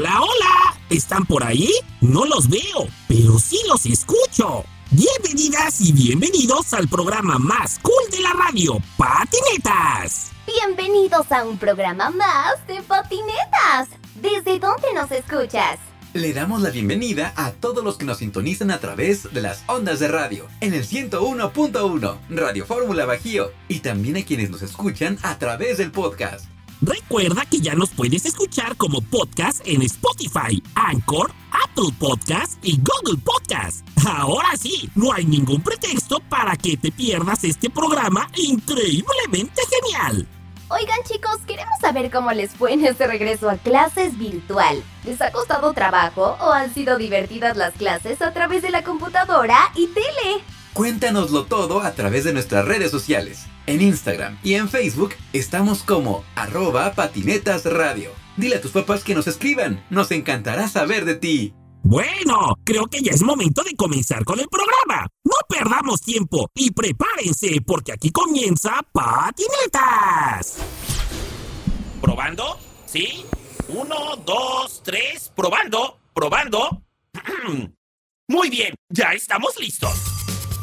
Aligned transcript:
Hola, 0.00 0.18
hola. 0.18 0.80
¿Están 0.88 1.26
por 1.26 1.44
ahí? 1.44 1.68
No 2.00 2.24
los 2.24 2.48
veo, 2.48 2.88
pero 3.06 3.38
sí 3.38 3.60
los 3.68 3.84
escucho. 3.84 4.64
Bienvenidas 4.90 5.78
y 5.82 5.92
bienvenidos 5.92 6.72
al 6.72 6.88
programa 6.88 7.38
más 7.38 7.78
cool 7.80 8.10
de 8.10 8.20
la 8.20 8.30
radio, 8.30 8.78
Patinetas. 8.96 10.30
Bienvenidos 10.46 11.30
a 11.30 11.44
un 11.44 11.58
programa 11.58 12.08
más 12.08 12.66
de 12.66 12.80
Patinetas. 12.80 13.90
¿Desde 14.14 14.58
dónde 14.58 14.88
nos 14.94 15.10
escuchas? 15.10 15.78
Le 16.14 16.32
damos 16.32 16.62
la 16.62 16.70
bienvenida 16.70 17.34
a 17.36 17.52
todos 17.52 17.84
los 17.84 17.98
que 17.98 18.06
nos 18.06 18.16
sintonizan 18.16 18.70
a 18.70 18.80
través 18.80 19.30
de 19.34 19.42
las 19.42 19.64
ondas 19.66 20.00
de 20.00 20.08
radio 20.08 20.48
en 20.62 20.72
el 20.72 20.86
101.1 20.86 22.18
Radio 22.30 22.64
Fórmula 22.64 23.04
Bajío 23.04 23.52
y 23.68 23.80
también 23.80 24.16
a 24.16 24.24
quienes 24.24 24.48
nos 24.48 24.62
escuchan 24.62 25.18
a 25.22 25.38
través 25.38 25.76
del 25.76 25.92
podcast. 25.92 26.49
Recuerda 26.82 27.44
que 27.44 27.60
ya 27.60 27.74
nos 27.74 27.90
puedes 27.90 28.24
escuchar 28.24 28.74
como 28.76 29.02
podcast 29.02 29.60
en 29.66 29.82
Spotify, 29.82 30.62
Anchor, 30.74 31.30
Apple 31.50 31.94
Podcast 31.98 32.52
y 32.62 32.78
Google 32.78 33.20
Podcast. 33.22 33.86
Ahora 34.06 34.56
sí, 34.58 34.88
no 34.94 35.12
hay 35.12 35.26
ningún 35.26 35.60
pretexto 35.60 36.20
para 36.30 36.56
que 36.56 36.78
te 36.78 36.90
pierdas 36.90 37.44
este 37.44 37.68
programa 37.68 38.30
increíblemente 38.34 39.60
genial. 39.68 40.26
Oigan 40.70 41.00
chicos, 41.04 41.36
queremos 41.46 41.78
saber 41.80 42.10
cómo 42.10 42.32
les 42.32 42.52
fue 42.52 42.72
en 42.72 42.86
este 42.86 43.06
regreso 43.06 43.50
a 43.50 43.58
clases 43.58 44.16
virtual. 44.16 44.82
¿Les 45.04 45.20
ha 45.20 45.32
costado 45.32 45.74
trabajo 45.74 46.38
o 46.40 46.52
han 46.52 46.72
sido 46.72 46.96
divertidas 46.96 47.58
las 47.58 47.74
clases 47.74 48.22
a 48.22 48.32
través 48.32 48.62
de 48.62 48.70
la 48.70 48.84
computadora 48.84 49.58
y 49.74 49.88
tele? 49.88 50.44
Cuéntanoslo 50.72 51.44
todo 51.44 51.80
a 51.80 51.92
través 51.92 52.24
de 52.24 52.32
nuestras 52.32 52.64
redes 52.64 52.90
sociales. 52.90 53.46
En 53.70 53.80
Instagram 53.82 54.36
y 54.42 54.54
en 54.54 54.68
Facebook 54.68 55.14
estamos 55.32 55.84
como 55.84 56.24
arroba 56.34 56.92
patinetasradio. 56.92 58.10
Dile 58.36 58.56
a 58.56 58.60
tus 58.60 58.72
papás 58.72 59.04
que 59.04 59.14
nos 59.14 59.28
escriban, 59.28 59.86
nos 59.90 60.10
encantará 60.10 60.66
saber 60.66 61.04
de 61.04 61.14
ti. 61.14 61.54
Bueno, 61.84 62.56
creo 62.64 62.86
que 62.86 63.00
ya 63.00 63.12
es 63.12 63.22
momento 63.22 63.62
de 63.62 63.76
comenzar 63.76 64.24
con 64.24 64.40
el 64.40 64.48
programa. 64.48 65.06
No 65.22 65.34
perdamos 65.48 66.00
tiempo 66.00 66.48
y 66.52 66.72
prepárense 66.72 67.60
porque 67.64 67.92
aquí 67.92 68.10
comienza 68.10 68.72
Patinetas. 68.92 70.56
¿Probando? 72.00 72.58
¿Sí? 72.86 73.24
Uno, 73.68 74.16
dos, 74.26 74.82
tres. 74.82 75.30
¿Probando? 75.36 76.00
¿Probando? 76.12 76.82
Muy 78.28 78.50
bien, 78.50 78.74
ya 78.88 79.12
estamos 79.12 79.56
listos. 79.60 80.09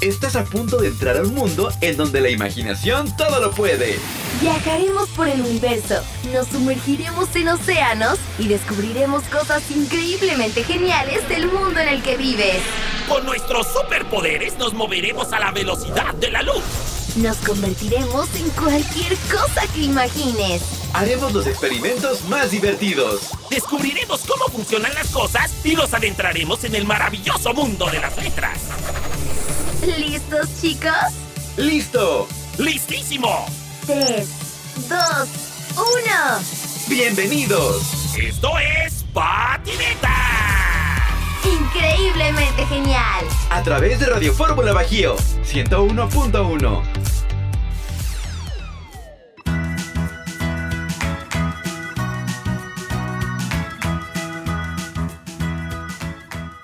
Estás 0.02 0.36
a 0.36 0.44
punto 0.44 0.78
de 0.78 0.90
entrar 0.90 1.18
a 1.18 1.22
un 1.22 1.34
mundo 1.34 1.72
en 1.82 1.98
donde 1.98 2.22
la 2.22 2.30
imaginación 2.30 3.16
todo 3.18 3.42
lo 3.42 3.50
puede. 3.50 3.98
Viajaremos 4.40 5.10
por 5.10 5.28
el 5.28 5.42
universo, 5.42 6.04
nos 6.32 6.48
sumergiremos 6.50 7.36
en 7.36 7.48
océanos 7.48 8.20
y 8.38 8.48
descubriremos 8.48 9.24
cosas 9.24 9.64
increíblemente 9.72 10.64
geniales 10.64 11.28
del 11.28 11.48
mundo 11.48 11.80
en 11.80 11.90
el 11.90 12.04
que 12.04 12.16
vives. 12.16 12.62
Con 13.10 13.26
nuestros 13.26 13.66
superpoderes 13.74 14.56
nos 14.60 14.74
moveremos 14.76 15.34
a 15.34 15.40
la 15.40 15.52
velocidad 15.52 16.14
de 16.14 16.30
la 16.30 16.44
luz. 16.44 16.64
Nos 17.16 17.38
convertiremos 17.38 18.30
en 18.36 18.50
cualquier 18.52 19.18
cosa 19.32 19.66
que 19.74 19.82
imagines. 19.82 20.62
Haremos 20.94 21.34
los 21.34 21.48
experimentos 21.48 22.24
más 22.26 22.52
divertidos. 22.52 23.32
Descubriremos 23.50 24.22
cómo 24.28 24.46
funcionan 24.50 24.94
las 24.94 25.08
cosas 25.08 25.52
y 25.66 25.74
nos 25.74 25.92
adentraremos 25.96 26.64
en 26.66 26.76
el 26.76 26.86
maravilloso 26.86 27.52
mundo 27.56 27.88
de 27.88 28.00
las 28.00 28.16
letras. 28.18 28.60
¿Listos, 29.96 30.50
chicos? 30.62 30.92
¡Listo! 31.56 32.28
¡Listísimo! 32.58 33.46
3, 33.86 34.28
2, 34.90 35.00
1. 35.78 35.86
¡Bienvenidos! 36.90 38.18
Esto 38.18 38.50
es 38.60 39.06
Patineta. 39.14 40.14
Increíblemente 41.46 42.66
genial. 42.66 43.26
A 43.50 43.64
través 43.64 44.02
de 44.02 44.08
Radio 44.08 44.34
Fórmula 44.34 44.74
Bajío 44.74 45.16
101.1. 45.46 47.07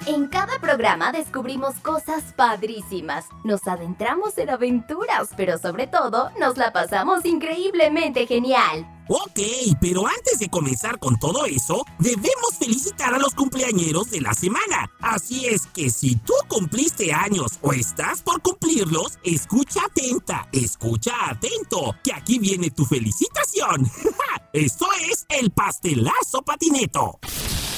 En 0.06 0.28
cada 0.28 0.60
programa 0.60 1.14
descubrimos 1.14 1.76
cosas 1.76 2.34
padrísimas, 2.36 3.26
nos 3.46 3.66
adentramos 3.68 4.38
en 4.38 4.50
aventuras, 4.50 5.30
pero 5.38 5.58
sobre 5.58 5.88
todo 5.88 6.30
nos 6.38 6.58
la 6.58 6.74
pasamos 6.74 7.24
increíblemente 7.24 8.28
genial. 8.28 8.86
Ok, 9.08 9.40
pero 9.80 10.06
antes 10.06 10.40
de 10.40 10.50
comenzar 10.50 11.00
con 11.00 11.18
todo 11.20 11.46
eso, 11.46 11.86
debemos 12.00 12.58
felicitar 12.60 13.14
a 13.14 13.18
los 13.18 13.34
cumpleañeros 13.34 14.12
de 14.12 14.20
la 14.20 14.34
semana. 14.34 14.92
Así 15.00 15.46
es 15.46 15.68
que 15.68 15.90
si 15.90 16.18
tú 16.18 16.34
cumpliste 16.50 17.14
años 17.14 17.60
o 17.62 17.72
estás 17.72 18.22
por 18.22 18.42
cumplirlos, 18.42 19.20
escucha 19.24 19.82
atenta, 19.86 20.50
escucha 20.52 21.14
atento, 21.30 21.96
que 22.04 22.14
aquí 22.14 22.40
viene 22.40 22.72
tu 22.72 22.84
felicitación. 22.84 23.90
Esto 24.54 24.86
es 25.10 25.26
el 25.30 25.52
pastelazo 25.52 26.42
patineto. 26.42 27.20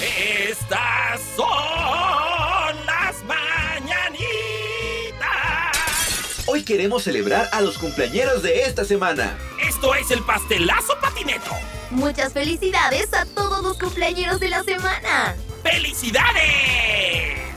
Estas 0.02 1.22
son 1.38 2.86
las 2.86 3.24
mañanitas. 3.24 4.18
Hoy 6.48 6.64
queremos 6.64 7.04
celebrar 7.04 7.48
a 7.54 7.62
los 7.62 7.78
cumpleañeros 7.78 8.44
de 8.44 8.64
esta 8.64 8.84
semana. 8.84 9.38
Esto 9.66 9.96
es 9.96 10.12
el 10.12 10.22
pastelazo 10.24 11.00
patineto. 11.00 11.52
Muchas 11.92 12.34
felicidades 12.34 13.14
a 13.14 13.26
todos 13.26 13.64
los 13.64 13.78
cumpleañeros 13.78 14.42
de 14.42 14.50
la 14.50 14.64
semana. 14.64 15.36
¡Felicidades! 15.64 17.55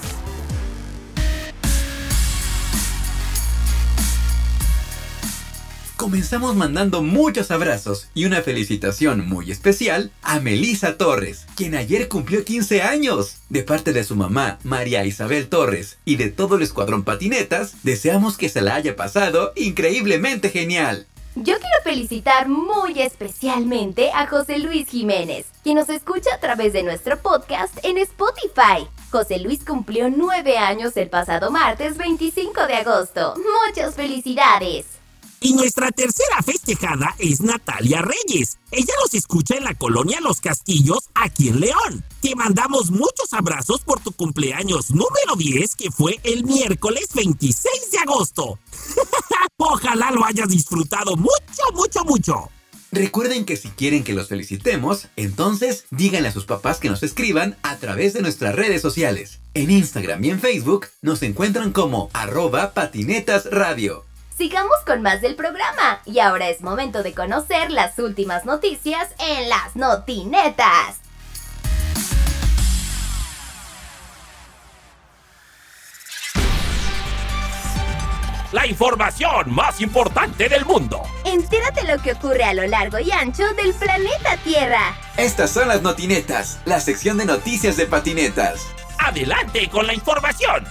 Comenzamos 6.09 6.57
mandando 6.57 7.03
muchos 7.03 7.51
abrazos 7.51 8.09
y 8.15 8.25
una 8.25 8.41
felicitación 8.41 9.29
muy 9.29 9.51
especial 9.51 10.11
a 10.23 10.41
Melisa 10.41 10.97
Torres, 10.97 11.45
quien 11.55 11.75
ayer 11.75 12.09
cumplió 12.09 12.47
15 12.47 12.81
años. 12.81 13.43
De 13.51 13.63
parte 13.63 13.93
de 13.93 14.03
su 14.05 14.17
mamá, 14.17 14.59
María 14.65 15.05
Isabel 15.05 15.51
Torres, 15.51 15.99
y 16.07 16.17
de 16.17 16.31
todo 16.31 16.57
el 16.57 16.63
escuadrón 16.63 17.05
patinetas, 17.05 17.75
deseamos 17.83 18.39
que 18.39 18.49
se 18.49 18.63
la 18.63 18.77
haya 18.77 18.97
pasado 18.97 19.53
increíblemente 19.55 20.49
genial. 20.49 21.07
Yo 21.35 21.59
quiero 21.59 21.83
felicitar 21.85 22.49
muy 22.49 23.03
especialmente 23.03 24.11
a 24.15 24.27
José 24.27 24.61
Luis 24.61 24.89
Jiménez, 24.89 25.45
quien 25.63 25.77
nos 25.77 25.91
escucha 25.91 26.35
a 26.35 26.41
través 26.41 26.73
de 26.73 26.85
nuestro 26.85 27.19
podcast 27.19 27.85
en 27.85 27.99
Spotify. 27.99 28.89
José 29.11 29.41
Luis 29.41 29.63
cumplió 29.63 30.09
9 30.09 30.57
años 30.57 30.97
el 30.97 31.11
pasado 31.11 31.51
martes 31.51 31.99
25 31.99 32.67
de 32.67 32.75
agosto. 32.77 33.35
¡Muchas 33.67 33.95
felicidades! 33.95 34.98
Y 35.41 35.53
nuestra 35.53 35.91
tercera 35.93 36.43
festejada 36.45 37.15
es 37.19 37.41
Natalia 37.41 38.03
Reyes. 38.03 38.59
Ella 38.73 38.93
nos 39.03 39.15
escucha 39.15 39.55
en 39.57 39.65
la 39.65 39.75
colonia 39.75 40.21
Los 40.21 40.41
Castillos, 40.41 41.11
aquí 41.15 41.49
en 41.49 41.61
León. 41.61 42.05
Te 42.21 42.35
mandamos 42.35 42.91
muchos 42.91 43.33
abrazos 43.33 43.81
por 43.83 44.01
tu 44.01 44.11
cumpleaños 44.13 44.91
número 44.91 45.37
10, 45.37 45.77
que 45.77 45.91
fue 45.93 46.19
el 46.25 46.45
miércoles 46.45 47.09
26 47.15 47.91
de 47.93 47.99
agosto. 47.99 48.59
Ojalá 49.57 50.11
lo 50.11 50.25
hayas 50.25 50.49
disfrutado 50.49 51.15
mucho, 51.17 51.63
mucho, 51.73 52.05
mucho. 52.05 52.51
Recuerden 52.91 53.45
que 53.45 53.57
si 53.57 53.69
quieren 53.69 54.03
que 54.03 54.15
los 54.15 54.29
felicitemos, 54.29 55.09
entonces 55.17 55.85
díganle 55.91 56.29
a 56.29 56.33
sus 56.33 56.47
papás 56.47 56.79
que 56.79 56.89
nos 56.89 57.03
escriban 57.03 57.57
a 57.63 57.77
través 57.77 58.15
de 58.15 58.23
nuestras 58.23 58.55
redes 58.55 58.81
sociales. 58.81 59.41
En 59.55 59.71
Instagram 59.71 60.25
y 60.25 60.31
en 60.31 60.41
Facebook 60.41 60.87
nos 61.03 61.23
encuentran 61.23 61.73
como 61.73 62.11
arroba 62.15 62.73
patinetasradio. 62.73 64.08
Sigamos 64.39 64.79
con 64.87 65.03
más 65.03 65.21
del 65.21 65.35
programa 65.35 66.01
y 66.05 66.21
ahora 66.21 66.49
es 66.49 66.61
momento 66.61 67.03
de 67.03 67.13
conocer 67.13 67.73
las 67.73 67.99
últimas 67.99 68.45
noticias 68.45 69.09
en 69.19 69.49
las 69.49 69.75
notinetas. 69.75 71.01
La 78.53 78.65
información 78.69 79.53
más 79.53 79.81
importante 79.81 80.49
del 80.49 80.65
mundo. 80.65 81.03
Entérate 81.25 81.83
lo 81.83 82.01
que 82.01 82.13
ocurre 82.13 82.45
a 82.45 82.55
lo 82.55 82.65
largo 82.69 83.01
y 83.01 83.11
ancho 83.11 83.43
del 83.55 83.75
planeta 83.75 84.37
Tierra. 84.45 84.97
Estas 85.17 85.51
son 85.51 85.67
las 85.67 85.83
notinetas, 85.83 86.61
la 86.65 86.79
sección 86.79 87.19
de 87.19 87.25
noticias 87.25 87.77
de 87.77 87.87
patinetas. 87.87 88.69
Adelante 89.01 89.69
con 89.69 89.89
la 89.89 89.95
información. 89.95 90.65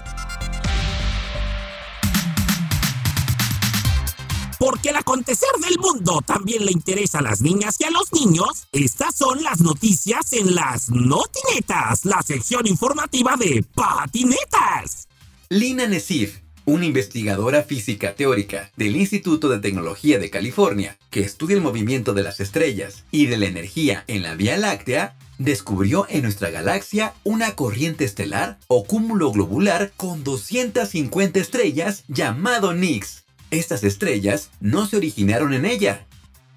Porque 4.59 4.89
el 4.89 4.95
acontecer 4.95 5.49
del 5.61 5.77
mundo 5.77 6.21
también 6.25 6.65
le 6.65 6.71
interesa 6.71 7.19
a 7.19 7.21
las 7.21 7.41
niñas 7.41 7.75
y 7.79 7.83
a 7.83 7.91
los 7.91 8.11
niños, 8.11 8.67
estas 8.71 9.15
son 9.15 9.43
las 9.43 9.59
noticias 9.59 10.33
en 10.33 10.55
las 10.55 10.89
notinetas, 10.89 12.05
la 12.05 12.21
sección 12.23 12.65
informativa 12.65 13.35
de 13.37 13.63
patinetas. 13.75 15.07
Lina 15.49 15.87
Nesif, 15.87 16.39
una 16.65 16.85
investigadora 16.85 17.63
física 17.63 18.15
teórica 18.15 18.71
del 18.75 18.95
Instituto 18.95 19.47
de 19.47 19.59
Tecnología 19.59 20.19
de 20.19 20.29
California, 20.29 20.97
que 21.11 21.21
estudia 21.21 21.55
el 21.55 21.61
movimiento 21.61 22.13
de 22.13 22.23
las 22.23 22.39
estrellas 22.39 23.03
y 23.11 23.27
de 23.27 23.37
la 23.37 23.45
energía 23.45 24.03
en 24.07 24.23
la 24.23 24.35
Vía 24.35 24.57
Láctea, 24.57 25.15
descubrió 25.37 26.07
en 26.09 26.23
nuestra 26.23 26.49
galaxia 26.49 27.13
una 27.23 27.55
corriente 27.55 28.05
estelar 28.05 28.57
o 28.67 28.85
cúmulo 28.85 29.31
globular 29.31 29.93
con 29.95 30.23
250 30.23 31.39
estrellas 31.39 32.03
llamado 32.07 32.73
Nix. 32.73 33.26
Estas 33.49 33.83
estrellas 33.83 34.49
no 34.59 34.87
se 34.87 34.97
originaron 34.97 35.53
en 35.53 35.65
ella. 35.65 36.05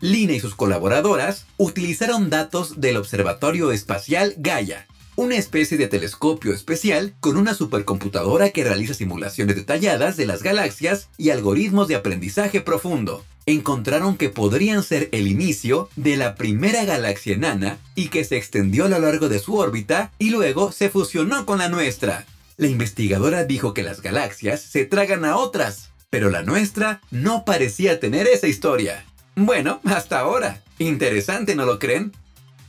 Lina 0.00 0.32
y 0.32 0.40
sus 0.40 0.54
colaboradoras 0.54 1.46
utilizaron 1.56 2.30
datos 2.30 2.80
del 2.80 2.96
Observatorio 2.96 3.70
Espacial 3.70 4.34
Gaia, 4.38 4.86
una 5.14 5.36
especie 5.36 5.76
de 5.76 5.86
telescopio 5.86 6.52
especial 6.52 7.14
con 7.20 7.36
una 7.36 7.54
supercomputadora 7.54 8.50
que 8.50 8.64
realiza 8.64 8.94
simulaciones 8.94 9.54
detalladas 9.54 10.16
de 10.16 10.26
las 10.26 10.42
galaxias 10.42 11.10
y 11.16 11.30
algoritmos 11.30 11.86
de 11.86 11.94
aprendizaje 11.94 12.60
profundo. 12.60 13.24
Encontraron 13.46 14.16
que 14.16 14.30
podrían 14.30 14.82
ser 14.82 15.08
el 15.12 15.28
inicio 15.28 15.88
de 15.96 16.16
la 16.16 16.34
primera 16.34 16.84
galaxia 16.84 17.34
enana 17.34 17.78
y 17.94 18.08
que 18.08 18.24
se 18.24 18.36
extendió 18.36 18.86
a 18.86 18.88
lo 18.88 18.98
largo 18.98 19.28
de 19.28 19.38
su 19.38 19.56
órbita 19.56 20.12
y 20.18 20.30
luego 20.30 20.72
se 20.72 20.88
fusionó 20.88 21.46
con 21.46 21.58
la 21.58 21.68
nuestra. 21.68 22.26
La 22.56 22.66
investigadora 22.66 23.44
dijo 23.44 23.74
que 23.74 23.82
las 23.82 24.02
galaxias 24.02 24.60
se 24.60 24.84
tragan 24.84 25.24
a 25.24 25.36
otras, 25.36 25.89
pero 26.10 26.28
la 26.28 26.42
nuestra 26.42 27.00
no 27.10 27.44
parecía 27.44 28.00
tener 28.00 28.26
esa 28.26 28.48
historia. 28.48 29.04
Bueno, 29.36 29.80
hasta 29.84 30.18
ahora. 30.18 30.60
Interesante, 30.78 31.54
¿no 31.54 31.64
lo 31.64 31.78
creen? 31.78 32.12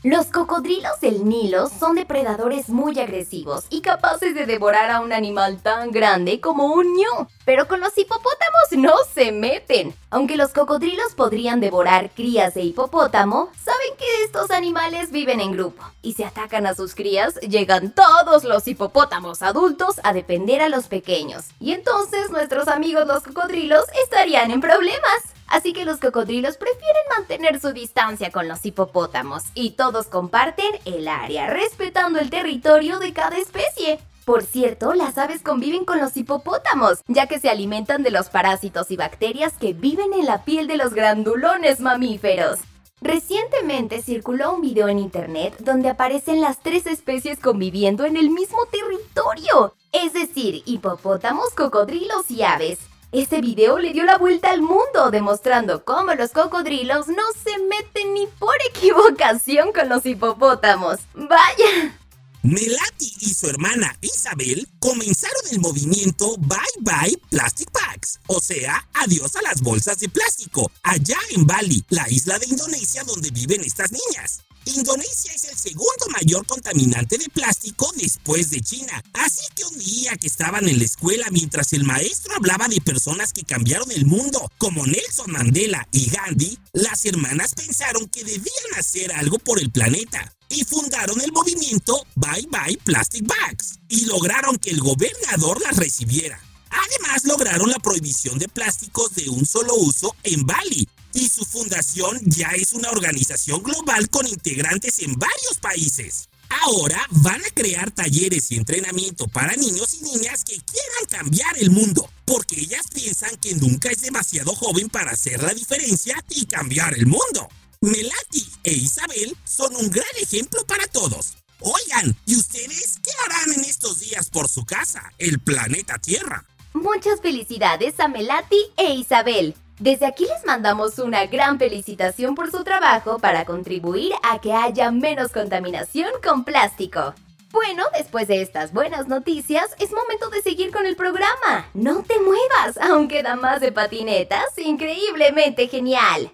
Los 0.03 0.31
cocodrilos 0.31 0.99
del 0.99 1.25
Nilo 1.25 1.69
son 1.69 1.93
depredadores 1.93 2.69
muy 2.69 2.99
agresivos 2.99 3.65
y 3.69 3.81
capaces 3.81 4.33
de 4.33 4.47
devorar 4.47 4.89
a 4.89 4.99
un 4.99 5.13
animal 5.13 5.61
tan 5.61 5.91
grande 5.91 6.41
como 6.41 6.73
un 6.73 6.87
ñu. 6.95 7.27
Pero 7.45 7.67
con 7.67 7.81
los 7.81 7.95
hipopótamos 7.95 8.71
no 8.71 8.95
se 9.13 9.31
meten. 9.31 9.93
Aunque 10.09 10.37
los 10.37 10.53
cocodrilos 10.53 11.13
podrían 11.13 11.59
devorar 11.59 12.09
crías 12.09 12.55
de 12.55 12.63
hipopótamo, 12.63 13.51
saben 13.63 13.95
que 13.99 14.23
estos 14.23 14.49
animales 14.49 15.11
viven 15.11 15.39
en 15.39 15.51
grupo. 15.51 15.83
Y 16.01 16.13
si 16.13 16.23
atacan 16.23 16.65
a 16.65 16.73
sus 16.73 16.95
crías, 16.95 17.35
llegan 17.41 17.91
todos 17.91 18.43
los 18.43 18.67
hipopótamos 18.67 19.43
adultos 19.43 20.01
a 20.03 20.13
defender 20.13 20.63
a 20.63 20.69
los 20.69 20.87
pequeños. 20.87 21.45
Y 21.59 21.73
entonces 21.73 22.31
nuestros 22.31 22.67
amigos 22.67 23.05
los 23.05 23.21
cocodrilos 23.21 23.85
estarían 24.03 24.49
en 24.49 24.61
problemas. 24.61 25.21
Así 25.51 25.73
que 25.73 25.83
los 25.83 25.99
cocodrilos 25.99 26.55
prefieren 26.55 27.03
mantener 27.15 27.59
su 27.59 27.73
distancia 27.73 28.31
con 28.31 28.47
los 28.47 28.65
hipopótamos 28.65 29.43
y 29.53 29.71
todos 29.71 30.07
comparten 30.07 30.71
el 30.85 31.09
área, 31.09 31.47
respetando 31.47 32.19
el 32.19 32.29
territorio 32.29 32.99
de 32.99 33.11
cada 33.11 33.37
especie. 33.37 33.99
Por 34.23 34.43
cierto, 34.43 34.93
las 34.93 35.17
aves 35.17 35.41
conviven 35.41 35.83
con 35.83 35.99
los 35.99 36.15
hipopótamos, 36.15 36.99
ya 37.07 37.27
que 37.27 37.37
se 37.37 37.49
alimentan 37.49 38.01
de 38.01 38.11
los 38.11 38.29
parásitos 38.29 38.91
y 38.91 38.95
bacterias 38.95 39.53
que 39.57 39.73
viven 39.73 40.13
en 40.13 40.25
la 40.25 40.45
piel 40.45 40.67
de 40.67 40.77
los 40.77 40.93
grandulones 40.93 41.81
mamíferos. 41.81 42.59
Recientemente 43.01 44.01
circuló 44.01 44.53
un 44.53 44.61
video 44.61 44.87
en 44.87 44.99
internet 44.99 45.55
donde 45.59 45.89
aparecen 45.89 46.39
las 46.39 46.59
tres 46.59 46.85
especies 46.85 47.39
conviviendo 47.39 48.05
en 48.05 48.15
el 48.15 48.29
mismo 48.29 48.59
territorio, 48.71 49.75
es 49.91 50.13
decir, 50.13 50.61
hipopótamos, 50.65 51.49
cocodrilos 51.55 52.31
y 52.31 52.43
aves. 52.43 52.90
Este 53.11 53.41
video 53.41 53.77
le 53.77 53.91
dio 53.91 54.05
la 54.05 54.17
vuelta 54.17 54.51
al 54.51 54.61
mundo, 54.61 55.11
demostrando 55.11 55.83
cómo 55.83 56.13
los 56.13 56.31
cocodrilos 56.31 57.09
no 57.09 57.23
se 57.43 57.59
meten 57.59 58.13
ni 58.13 58.25
por 58.25 58.55
equivocación 58.69 59.73
con 59.73 59.89
los 59.89 60.05
hipopótamos. 60.05 60.99
¡Vaya! 61.13 62.00
Melati 62.43 63.13
y 63.19 63.33
su 63.35 63.47
hermana 63.47 63.95
Isabel 64.01 64.67
comenzaron 64.79 65.41
el 65.51 65.59
movimiento 65.59 66.35
Bye 66.37 66.57
Bye 66.79 67.21
Plastic 67.29 67.71
Bags, 67.71 68.19
o 68.25 68.41
sea, 68.41 68.87
adiós 68.95 69.35
a 69.35 69.43
las 69.43 69.61
bolsas 69.61 69.99
de 69.99 70.09
plástico, 70.09 70.71
allá 70.81 71.17
en 71.29 71.45
Bali, 71.45 71.85
la 71.89 72.09
isla 72.09 72.39
de 72.39 72.47
Indonesia 72.47 73.03
donde 73.03 73.29
viven 73.29 73.63
estas 73.63 73.91
niñas. 73.91 74.39
Indonesia 74.65 75.33
es 75.35 75.43
el 75.45 75.57
segundo 75.57 76.07
mayor 76.09 76.45
contaminante 76.47 77.19
de 77.19 77.29
plástico 77.29 77.91
después 77.95 78.49
de 78.49 78.61
China. 78.61 79.03
Así 79.13 79.43
que 79.55 79.65
un 79.65 79.77
día 79.77 80.17
que 80.17 80.27
estaban 80.27 80.67
en 80.67 80.79
la 80.79 80.85
escuela 80.85 81.27
mientras 81.31 81.73
el 81.73 81.83
maestro 81.83 82.35
hablaba 82.35 82.67
de 82.67 82.81
personas 82.81 83.33
que 83.33 83.43
cambiaron 83.43 83.91
el 83.91 84.05
mundo, 84.05 84.51
como 84.57 84.85
Nelson 84.85 85.31
Mandela 85.31 85.87
y 85.91 86.09
Gandhi, 86.09 86.57
las 86.73 87.05
hermanas 87.05 87.53
pensaron 87.55 88.07
que 88.07 88.23
debían 88.23 88.73
hacer 88.77 89.11
algo 89.13 89.37
por 89.39 89.59
el 89.59 89.71
planeta 89.71 90.31
y 90.51 90.63
fundaron 90.65 91.19
el 91.21 91.31
movimiento 91.31 92.05
Bye 92.15 92.47
Bye 92.49 92.77
Plastic 92.83 93.25
Bags 93.25 93.79
y 93.89 94.05
lograron 94.05 94.57
que 94.57 94.71
el 94.71 94.79
gobernador 94.79 95.61
las 95.61 95.77
recibiera. 95.77 96.39
Además 96.69 97.23
lograron 97.25 97.69
la 97.69 97.79
prohibición 97.79 98.37
de 98.37 98.47
plásticos 98.47 99.13
de 99.15 99.29
un 99.29 99.45
solo 99.45 99.75
uso 99.75 100.15
en 100.23 100.45
Bali 100.45 100.87
y 101.13 101.29
su 101.29 101.43
fundación 101.45 102.19
ya 102.25 102.49
es 102.49 102.73
una 102.73 102.89
organización 102.89 103.61
global 103.61 104.09
con 104.09 104.27
integrantes 104.27 104.99
en 104.99 105.13
varios 105.17 105.57
países. 105.61 106.29
Ahora 106.63 107.05
van 107.09 107.41
a 107.41 107.49
crear 107.53 107.91
talleres 107.91 108.51
y 108.51 108.57
entrenamiento 108.57 109.27
para 109.27 109.55
niños 109.55 109.93
y 109.93 110.03
niñas 110.03 110.43
que 110.43 110.59
quieran 110.59 111.05
cambiar 111.09 111.57
el 111.57 111.71
mundo, 111.71 112.09
porque 112.25 112.59
ellas 112.59 112.85
piensan 112.93 113.37
que 113.37 113.55
nunca 113.55 113.89
es 113.89 114.01
demasiado 114.01 114.53
joven 114.55 114.89
para 114.89 115.11
hacer 115.11 115.41
la 115.41 115.53
diferencia 115.53 116.23
y 116.29 116.45
cambiar 116.45 116.93
el 116.97 117.05
mundo. 117.05 117.47
Melati 117.83 118.45
e 118.63 118.73
Isabel 118.73 119.35
son 119.43 119.75
un 119.75 119.89
gran 119.89 120.05
ejemplo 120.21 120.63
para 120.67 120.85
todos. 120.85 121.33
Oigan, 121.61 122.15
¿y 122.27 122.35
ustedes 122.35 122.99
qué 123.03 123.09
harán 123.25 123.57
en 123.57 123.61
estos 123.61 124.01
días 124.01 124.29
por 124.29 124.47
su 124.47 124.65
casa, 124.65 125.11
el 125.17 125.39
planeta 125.39 125.97
Tierra? 125.97 126.45
Muchas 126.73 127.21
felicidades 127.21 127.99
a 127.99 128.07
Melati 128.07 128.67
e 128.77 128.93
Isabel. 128.93 129.55
Desde 129.79 130.05
aquí 130.05 130.25
les 130.25 130.45
mandamos 130.45 130.99
una 130.99 131.25
gran 131.25 131.57
felicitación 131.57 132.35
por 132.35 132.51
su 132.51 132.63
trabajo 132.63 133.17
para 133.17 133.45
contribuir 133.45 134.13
a 134.21 134.39
que 134.39 134.53
haya 134.53 134.91
menos 134.91 135.31
contaminación 135.31 136.11
con 136.23 136.43
plástico. 136.43 137.15
Bueno, 137.51 137.83
después 137.97 138.27
de 138.27 138.43
estas 138.43 138.73
buenas 138.73 139.07
noticias, 139.07 139.71
es 139.79 139.89
momento 139.91 140.29
de 140.29 140.43
seguir 140.43 140.69
con 140.69 140.85
el 140.85 140.95
programa. 140.95 141.67
No 141.73 142.03
te 142.03 142.19
muevas, 142.19 142.77
aún 142.77 143.07
queda 143.07 143.35
más 143.35 143.59
de 143.59 143.71
patinetas, 143.71 144.55
increíblemente 144.59 145.67
genial. 145.67 146.31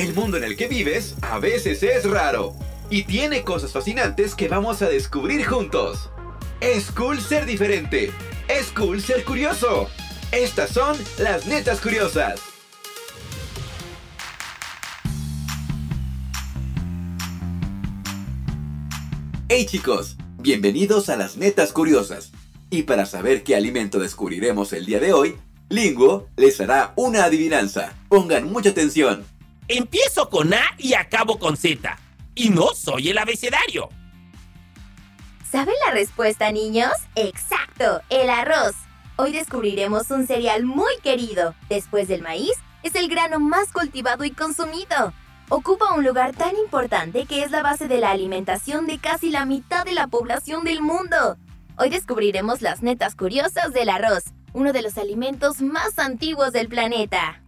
El 0.00 0.14
mundo 0.14 0.38
en 0.38 0.44
el 0.44 0.56
que 0.56 0.66
vives 0.66 1.14
a 1.20 1.38
veces 1.38 1.82
es 1.82 2.08
raro 2.08 2.56
y 2.88 3.02
tiene 3.02 3.42
cosas 3.44 3.72
fascinantes 3.72 4.34
que 4.34 4.48
vamos 4.48 4.80
a 4.80 4.88
descubrir 4.88 5.44
juntos. 5.44 6.08
Es 6.62 6.90
cool 6.90 7.20
ser 7.20 7.44
diferente. 7.44 8.10
Es 8.48 8.72
cool 8.72 9.02
ser 9.02 9.24
curioso. 9.24 9.90
Estas 10.32 10.70
son 10.70 10.96
las 11.18 11.46
netas 11.46 11.82
curiosas. 11.82 12.40
Hey 19.50 19.66
chicos, 19.66 20.16
bienvenidos 20.38 21.10
a 21.10 21.18
las 21.18 21.36
netas 21.36 21.74
curiosas. 21.74 22.32
Y 22.70 22.84
para 22.84 23.04
saber 23.04 23.42
qué 23.42 23.54
alimento 23.54 23.98
descubriremos 23.98 24.72
el 24.72 24.86
día 24.86 24.98
de 24.98 25.12
hoy, 25.12 25.36
Linguo 25.68 26.26
les 26.38 26.58
hará 26.62 26.94
una 26.96 27.24
adivinanza. 27.24 27.92
Pongan 28.08 28.50
mucha 28.50 28.70
atención. 28.70 29.26
Empiezo 29.72 30.28
con 30.30 30.52
A 30.52 30.62
y 30.78 30.94
acabo 30.94 31.38
con 31.38 31.56
Z. 31.56 31.96
Y 32.34 32.48
no 32.48 32.74
soy 32.74 33.10
el 33.10 33.18
abecedario. 33.18 33.88
¿Saben 35.48 35.76
la 35.86 35.92
respuesta, 35.92 36.50
niños? 36.50 36.90
Exacto, 37.14 38.00
el 38.08 38.30
arroz. 38.30 38.74
Hoy 39.14 39.30
descubriremos 39.30 40.10
un 40.10 40.26
cereal 40.26 40.64
muy 40.64 40.92
querido. 41.04 41.54
Después 41.68 42.08
del 42.08 42.20
maíz, 42.20 42.54
es 42.82 42.96
el 42.96 43.08
grano 43.08 43.38
más 43.38 43.70
cultivado 43.70 44.24
y 44.24 44.32
consumido. 44.32 45.12
Ocupa 45.50 45.94
un 45.94 46.04
lugar 46.04 46.34
tan 46.34 46.56
importante 46.56 47.26
que 47.26 47.44
es 47.44 47.52
la 47.52 47.62
base 47.62 47.86
de 47.86 47.98
la 47.98 48.10
alimentación 48.10 48.88
de 48.88 48.98
casi 48.98 49.30
la 49.30 49.44
mitad 49.44 49.84
de 49.84 49.92
la 49.92 50.08
población 50.08 50.64
del 50.64 50.82
mundo. 50.82 51.36
Hoy 51.78 51.90
descubriremos 51.90 52.60
las 52.60 52.82
netas 52.82 53.14
curiosas 53.14 53.72
del 53.72 53.90
arroz, 53.90 54.24
uno 54.52 54.72
de 54.72 54.82
los 54.82 54.98
alimentos 54.98 55.60
más 55.60 55.96
antiguos 56.00 56.52
del 56.52 56.66
planeta. 56.66 57.40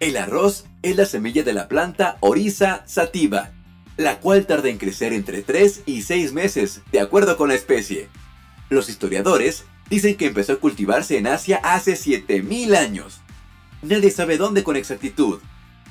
El 0.00 0.16
arroz 0.16 0.64
es 0.80 0.96
la 0.96 1.04
semilla 1.04 1.42
de 1.42 1.52
la 1.52 1.68
planta 1.68 2.16
Orisa 2.20 2.82
sativa, 2.86 3.50
la 3.98 4.18
cual 4.18 4.46
tarda 4.46 4.70
en 4.70 4.78
crecer 4.78 5.12
entre 5.12 5.42
3 5.42 5.82
y 5.84 6.00
6 6.00 6.32
meses, 6.32 6.80
de 6.90 7.00
acuerdo 7.00 7.36
con 7.36 7.50
la 7.50 7.54
especie. 7.54 8.08
Los 8.70 8.88
historiadores 8.88 9.66
dicen 9.90 10.16
que 10.16 10.24
empezó 10.24 10.54
a 10.54 10.56
cultivarse 10.56 11.18
en 11.18 11.26
Asia 11.26 11.60
hace 11.62 11.96
7000 11.96 12.76
años. 12.76 13.20
Nadie 13.82 14.10
sabe 14.10 14.38
dónde 14.38 14.64
con 14.64 14.76
exactitud. 14.76 15.38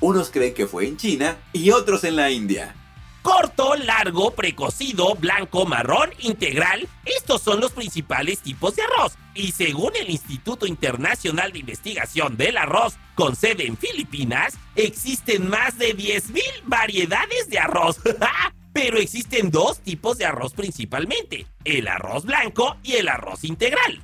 Unos 0.00 0.30
creen 0.30 0.54
que 0.54 0.66
fue 0.66 0.88
en 0.88 0.96
China 0.96 1.36
y 1.52 1.70
otros 1.70 2.02
en 2.02 2.16
la 2.16 2.32
India. 2.32 2.74
Corto, 3.22 3.74
largo, 3.74 4.30
precocido, 4.30 5.14
blanco, 5.14 5.66
marrón, 5.66 6.10
integral. 6.20 6.88
Estos 7.04 7.42
son 7.42 7.60
los 7.60 7.72
principales 7.72 8.38
tipos 8.40 8.76
de 8.76 8.82
arroz. 8.82 9.12
Y 9.34 9.52
según 9.52 9.92
el 9.96 10.10
Instituto 10.10 10.66
Internacional 10.66 11.52
de 11.52 11.58
Investigación 11.58 12.36
del 12.38 12.56
Arroz, 12.56 12.96
con 13.14 13.36
sede 13.36 13.66
en 13.66 13.76
Filipinas, 13.76 14.58
existen 14.74 15.48
más 15.48 15.78
de 15.78 15.94
10.000 15.94 16.40
variedades 16.64 17.48
de 17.50 17.58
arroz. 17.58 17.98
Pero 18.72 18.98
existen 18.98 19.50
dos 19.50 19.80
tipos 19.80 20.16
de 20.16 20.24
arroz 20.24 20.54
principalmente, 20.54 21.46
el 21.64 21.88
arroz 21.88 22.24
blanco 22.24 22.76
y 22.82 22.94
el 22.94 23.08
arroz 23.08 23.44
integral. 23.44 24.00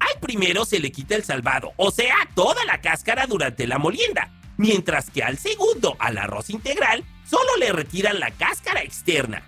Al 0.00 0.18
primero 0.18 0.64
se 0.64 0.80
le 0.80 0.90
quita 0.90 1.14
el 1.14 1.24
salvado, 1.24 1.72
o 1.76 1.90
sea, 1.90 2.16
toda 2.34 2.64
la 2.64 2.80
cáscara 2.80 3.26
durante 3.26 3.66
la 3.66 3.78
molienda, 3.78 4.32
mientras 4.56 5.10
que 5.10 5.22
al 5.22 5.36
segundo, 5.36 5.94
al 5.98 6.16
arroz 6.16 6.48
integral, 6.48 7.04
solo 7.30 7.56
le 7.58 7.72
retiran 7.72 8.18
la 8.18 8.30
cáscara 8.32 8.82
externa. 8.82 9.42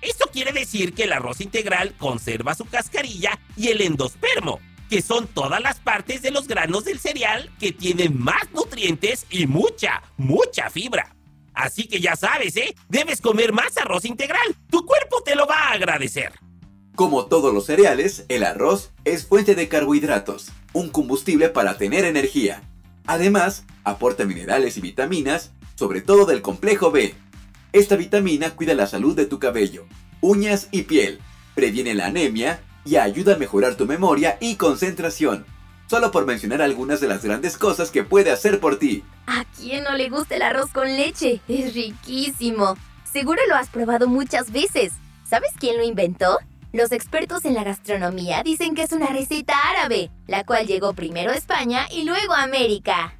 Esto 0.00 0.30
quiere 0.32 0.52
decir 0.52 0.94
que 0.94 1.04
el 1.04 1.12
arroz 1.12 1.40
integral 1.40 1.94
conserva 1.98 2.54
su 2.54 2.64
cascarilla 2.64 3.38
y 3.56 3.68
el 3.68 3.80
endospermo, 3.82 4.60
que 4.88 5.02
son 5.02 5.26
todas 5.26 5.60
las 5.60 5.80
partes 5.80 6.22
de 6.22 6.30
los 6.30 6.46
granos 6.46 6.84
del 6.84 6.98
cereal 6.98 7.50
que 7.58 7.72
tienen 7.72 8.18
más 8.18 8.50
nutrientes 8.54 9.26
y 9.30 9.46
mucha, 9.46 10.02
mucha 10.16 10.70
fibra. 10.70 11.14
Así 11.52 11.88
que 11.88 12.00
ya 12.00 12.16
sabes, 12.16 12.56
¿eh? 12.56 12.74
Debes 12.88 13.20
comer 13.20 13.52
más 13.52 13.76
arroz 13.78 14.04
integral. 14.04 14.54
Tu 14.70 14.84
cuerpo 14.84 15.22
te 15.22 15.34
lo 15.34 15.46
va 15.46 15.56
a 15.56 15.72
agradecer. 15.72 16.32
Como 16.94 17.26
todos 17.26 17.52
los 17.52 17.66
cereales, 17.66 18.24
el 18.28 18.44
arroz 18.44 18.92
es 19.04 19.26
fuente 19.26 19.54
de 19.54 19.68
carbohidratos, 19.68 20.52
un 20.72 20.90
combustible 20.90 21.48
para 21.48 21.78
tener 21.78 22.04
energía. 22.04 22.62
Además, 23.06 23.64
aporta 23.84 24.24
minerales 24.24 24.76
y 24.76 24.80
vitaminas, 24.80 25.52
sobre 25.76 26.00
todo 26.00 26.26
del 26.26 26.42
complejo 26.42 26.90
B. 26.90 27.14
Esta 27.76 27.96
vitamina 27.96 28.56
cuida 28.56 28.72
la 28.72 28.86
salud 28.86 29.14
de 29.14 29.26
tu 29.26 29.38
cabello, 29.38 29.84
uñas 30.22 30.68
y 30.70 30.84
piel, 30.84 31.20
previene 31.54 31.92
la 31.92 32.06
anemia 32.06 32.62
y 32.86 32.96
ayuda 32.96 33.34
a 33.34 33.38
mejorar 33.38 33.74
tu 33.74 33.84
memoria 33.84 34.38
y 34.40 34.56
concentración. 34.56 35.44
Solo 35.86 36.10
por 36.10 36.24
mencionar 36.24 36.62
algunas 36.62 37.02
de 37.02 37.08
las 37.08 37.22
grandes 37.22 37.58
cosas 37.58 37.90
que 37.90 38.02
puede 38.02 38.30
hacer 38.30 38.60
por 38.60 38.78
ti. 38.78 39.04
¿A 39.26 39.44
quién 39.58 39.84
no 39.84 39.92
le 39.92 40.08
gusta 40.08 40.36
el 40.36 40.42
arroz 40.42 40.70
con 40.72 40.86
leche? 40.86 41.42
Es 41.48 41.74
riquísimo. 41.74 42.78
Seguro 43.04 43.42
lo 43.46 43.56
has 43.56 43.68
probado 43.68 44.08
muchas 44.08 44.52
veces. 44.52 44.94
¿Sabes 45.28 45.50
quién 45.60 45.76
lo 45.76 45.84
inventó? 45.84 46.38
Los 46.72 46.92
expertos 46.92 47.44
en 47.44 47.52
la 47.52 47.62
gastronomía 47.62 48.42
dicen 48.42 48.74
que 48.74 48.84
es 48.84 48.92
una 48.92 49.08
receta 49.08 49.52
árabe, 49.68 50.10
la 50.26 50.44
cual 50.44 50.66
llegó 50.66 50.94
primero 50.94 51.30
a 51.30 51.34
España 51.34 51.86
y 51.92 52.04
luego 52.04 52.32
a 52.32 52.44
América. 52.44 53.18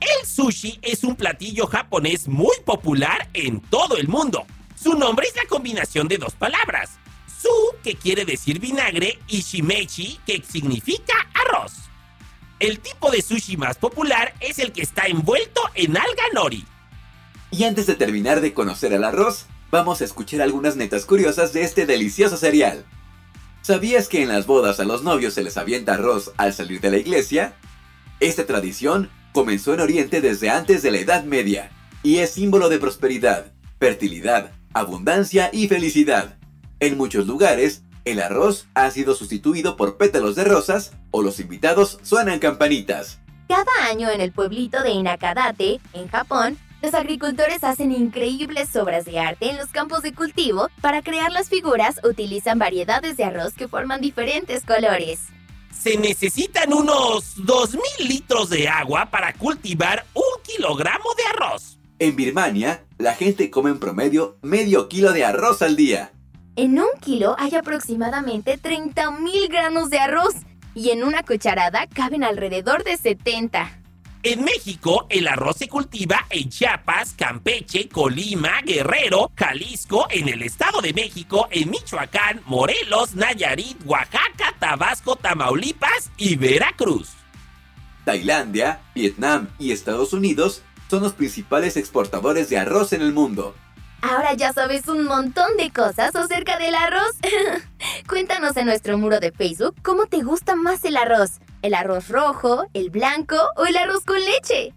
El 0.00 0.26
sushi 0.26 0.78
es 0.82 1.04
un 1.04 1.16
platillo 1.16 1.66
japonés 1.66 2.28
muy 2.28 2.56
popular 2.64 3.28
en 3.32 3.60
todo 3.60 3.96
el 3.96 4.08
mundo. 4.08 4.46
Su 4.74 4.94
nombre 4.94 5.26
es 5.26 5.36
la 5.36 5.46
combinación 5.48 6.06
de 6.06 6.18
dos 6.18 6.34
palabras, 6.34 6.98
su, 7.40 7.48
que 7.82 7.94
quiere 7.94 8.24
decir 8.24 8.60
vinagre, 8.60 9.18
y 9.26 9.40
shimechi, 9.40 10.20
que 10.26 10.42
significa 10.42 11.14
arroz. 11.34 11.72
El 12.58 12.80
tipo 12.80 13.10
de 13.10 13.22
sushi 13.22 13.56
más 13.56 13.78
popular 13.78 14.34
es 14.40 14.58
el 14.58 14.72
que 14.72 14.82
está 14.82 15.06
envuelto 15.06 15.60
en 15.74 15.96
alga 15.96 16.24
nori. 16.34 16.64
Y 17.50 17.64
antes 17.64 17.86
de 17.86 17.94
terminar 17.94 18.40
de 18.40 18.54
conocer 18.54 18.92
el 18.92 19.04
arroz, 19.04 19.46
vamos 19.70 20.00
a 20.00 20.04
escuchar 20.04 20.40
algunas 20.42 20.76
netas 20.76 21.04
curiosas 21.04 21.52
de 21.52 21.62
este 21.62 21.86
delicioso 21.86 22.36
cereal. 22.36 22.84
¿Sabías 23.62 24.08
que 24.08 24.22
en 24.22 24.28
las 24.28 24.46
bodas 24.46 24.78
a 24.78 24.84
los 24.84 25.02
novios 25.02 25.34
se 25.34 25.42
les 25.42 25.56
avienta 25.56 25.94
arroz 25.94 26.32
al 26.36 26.54
salir 26.54 26.80
de 26.80 26.90
la 26.90 26.98
iglesia? 26.98 27.56
Esta 28.20 28.46
tradición 28.46 29.10
comenzó 29.36 29.74
en 29.74 29.80
Oriente 29.80 30.22
desde 30.22 30.48
antes 30.48 30.80
de 30.80 30.90
la 30.90 30.96
Edad 30.96 31.24
Media 31.24 31.70
y 32.02 32.20
es 32.20 32.30
símbolo 32.30 32.70
de 32.70 32.78
prosperidad, 32.78 33.52
fertilidad, 33.78 34.52
abundancia 34.72 35.50
y 35.52 35.68
felicidad. 35.68 36.38
En 36.80 36.96
muchos 36.96 37.26
lugares, 37.26 37.82
el 38.06 38.22
arroz 38.22 38.66
ha 38.72 38.90
sido 38.90 39.14
sustituido 39.14 39.76
por 39.76 39.98
pétalos 39.98 40.36
de 40.36 40.44
rosas 40.44 40.94
o 41.10 41.20
los 41.20 41.38
invitados 41.38 41.98
suenan 42.02 42.38
campanitas. 42.38 43.18
Cada 43.46 43.90
año 43.90 44.08
en 44.08 44.22
el 44.22 44.32
pueblito 44.32 44.82
de 44.82 44.92
Inakadate, 44.92 45.80
en 45.92 46.08
Japón, 46.08 46.56
los 46.80 46.94
agricultores 46.94 47.62
hacen 47.62 47.92
increíbles 47.92 48.74
obras 48.74 49.04
de 49.04 49.18
arte 49.18 49.50
en 49.50 49.58
los 49.58 49.66
campos 49.66 50.00
de 50.00 50.14
cultivo. 50.14 50.70
Para 50.80 51.02
crear 51.02 51.30
las 51.30 51.50
figuras 51.50 52.00
utilizan 52.04 52.58
variedades 52.58 53.18
de 53.18 53.24
arroz 53.24 53.52
que 53.52 53.68
forman 53.68 54.00
diferentes 54.00 54.64
colores. 54.64 55.26
Se 55.78 55.96
necesitan 55.96 56.72
unos 56.72 57.36
2.000 57.36 58.08
litros 58.08 58.50
de 58.50 58.68
agua 58.68 59.06
para 59.10 59.32
cultivar 59.34 60.04
un 60.14 60.42
kilogramo 60.42 61.04
de 61.16 61.22
arroz. 61.34 61.78
En 61.98 62.16
Birmania, 62.16 62.84
la 62.98 63.14
gente 63.14 63.50
come 63.50 63.70
en 63.70 63.78
promedio 63.78 64.36
medio 64.42 64.88
kilo 64.88 65.12
de 65.12 65.24
arroz 65.24 65.62
al 65.62 65.76
día. 65.76 66.12
En 66.56 66.78
un 66.78 66.88
kilo 67.00 67.36
hay 67.38 67.54
aproximadamente 67.54 68.58
30.000 68.60 69.48
granos 69.48 69.90
de 69.90 69.98
arroz 69.98 70.34
y 70.74 70.90
en 70.90 71.04
una 71.04 71.22
cucharada 71.22 71.86
caben 71.86 72.24
alrededor 72.24 72.82
de 72.82 72.96
70. 72.96 73.85
En 74.28 74.42
México, 74.42 75.06
el 75.08 75.28
arroz 75.28 75.58
se 75.58 75.68
cultiva 75.68 76.26
en 76.30 76.48
Chiapas, 76.48 77.14
Campeche, 77.16 77.88
Colima, 77.88 78.60
Guerrero, 78.64 79.30
Jalisco, 79.36 80.08
en 80.10 80.28
el 80.28 80.42
Estado 80.42 80.80
de 80.80 80.92
México, 80.92 81.46
en 81.52 81.70
Michoacán, 81.70 82.42
Morelos, 82.44 83.14
Nayarit, 83.14 83.78
Oaxaca, 83.86 84.52
Tabasco, 84.58 85.14
Tamaulipas 85.14 86.10
y 86.16 86.34
Veracruz. 86.34 87.10
Tailandia, 88.04 88.80
Vietnam 88.96 89.46
y 89.60 89.70
Estados 89.70 90.12
Unidos 90.12 90.62
son 90.90 91.04
los 91.04 91.12
principales 91.12 91.76
exportadores 91.76 92.50
de 92.50 92.58
arroz 92.58 92.92
en 92.94 93.02
el 93.02 93.12
mundo. 93.12 93.54
Ahora 94.02 94.34
ya 94.34 94.52
sabes 94.52 94.88
un 94.88 95.04
montón 95.04 95.56
de 95.56 95.70
cosas 95.70 96.16
acerca 96.16 96.58
del 96.58 96.74
arroz. 96.74 97.12
Cuéntanos 98.08 98.56
en 98.56 98.66
nuestro 98.66 98.98
muro 98.98 99.20
de 99.20 99.30
Facebook 99.30 99.76
cómo 99.82 100.06
te 100.06 100.24
gusta 100.24 100.56
más 100.56 100.84
el 100.84 100.96
arroz. 100.96 101.38
¿El 101.66 101.74
arroz 101.74 102.10
rojo, 102.10 102.64
el 102.74 102.90
blanco 102.90 103.34
o 103.56 103.66
el 103.66 103.76
arroz 103.76 104.04
con 104.04 104.20
leche? 104.24 104.72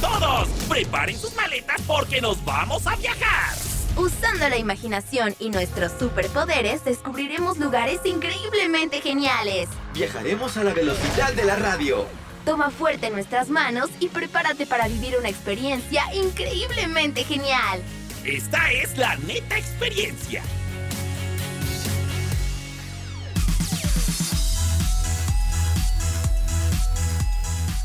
Todos, 0.00 0.46
preparen 0.68 1.18
sus 1.18 1.34
maletas 1.34 1.82
porque 1.84 2.20
nos 2.20 2.44
vamos 2.44 2.86
a 2.86 2.94
viajar. 2.94 3.56
Usando 3.96 4.48
la 4.48 4.56
imaginación 4.56 5.34
y 5.40 5.50
nuestros 5.50 5.90
superpoderes, 5.98 6.84
descubriremos 6.84 7.58
lugares 7.58 8.02
increíblemente 8.04 9.00
geniales. 9.00 9.68
Viajaremos 9.94 10.56
a 10.58 10.62
la 10.62 10.72
velocidad 10.72 11.32
de 11.32 11.44
la 11.44 11.56
radio. 11.56 12.06
Toma 12.44 12.70
fuerte 12.70 13.10
nuestras 13.10 13.48
manos 13.48 13.90
y 13.98 14.06
prepárate 14.06 14.64
para 14.64 14.86
vivir 14.86 15.16
una 15.18 15.28
experiencia 15.28 16.04
increíblemente 16.14 17.24
genial. 17.24 17.82
Esta 18.24 18.70
es 18.70 18.96
la 18.96 19.16
neta 19.16 19.58
experiencia. 19.58 20.40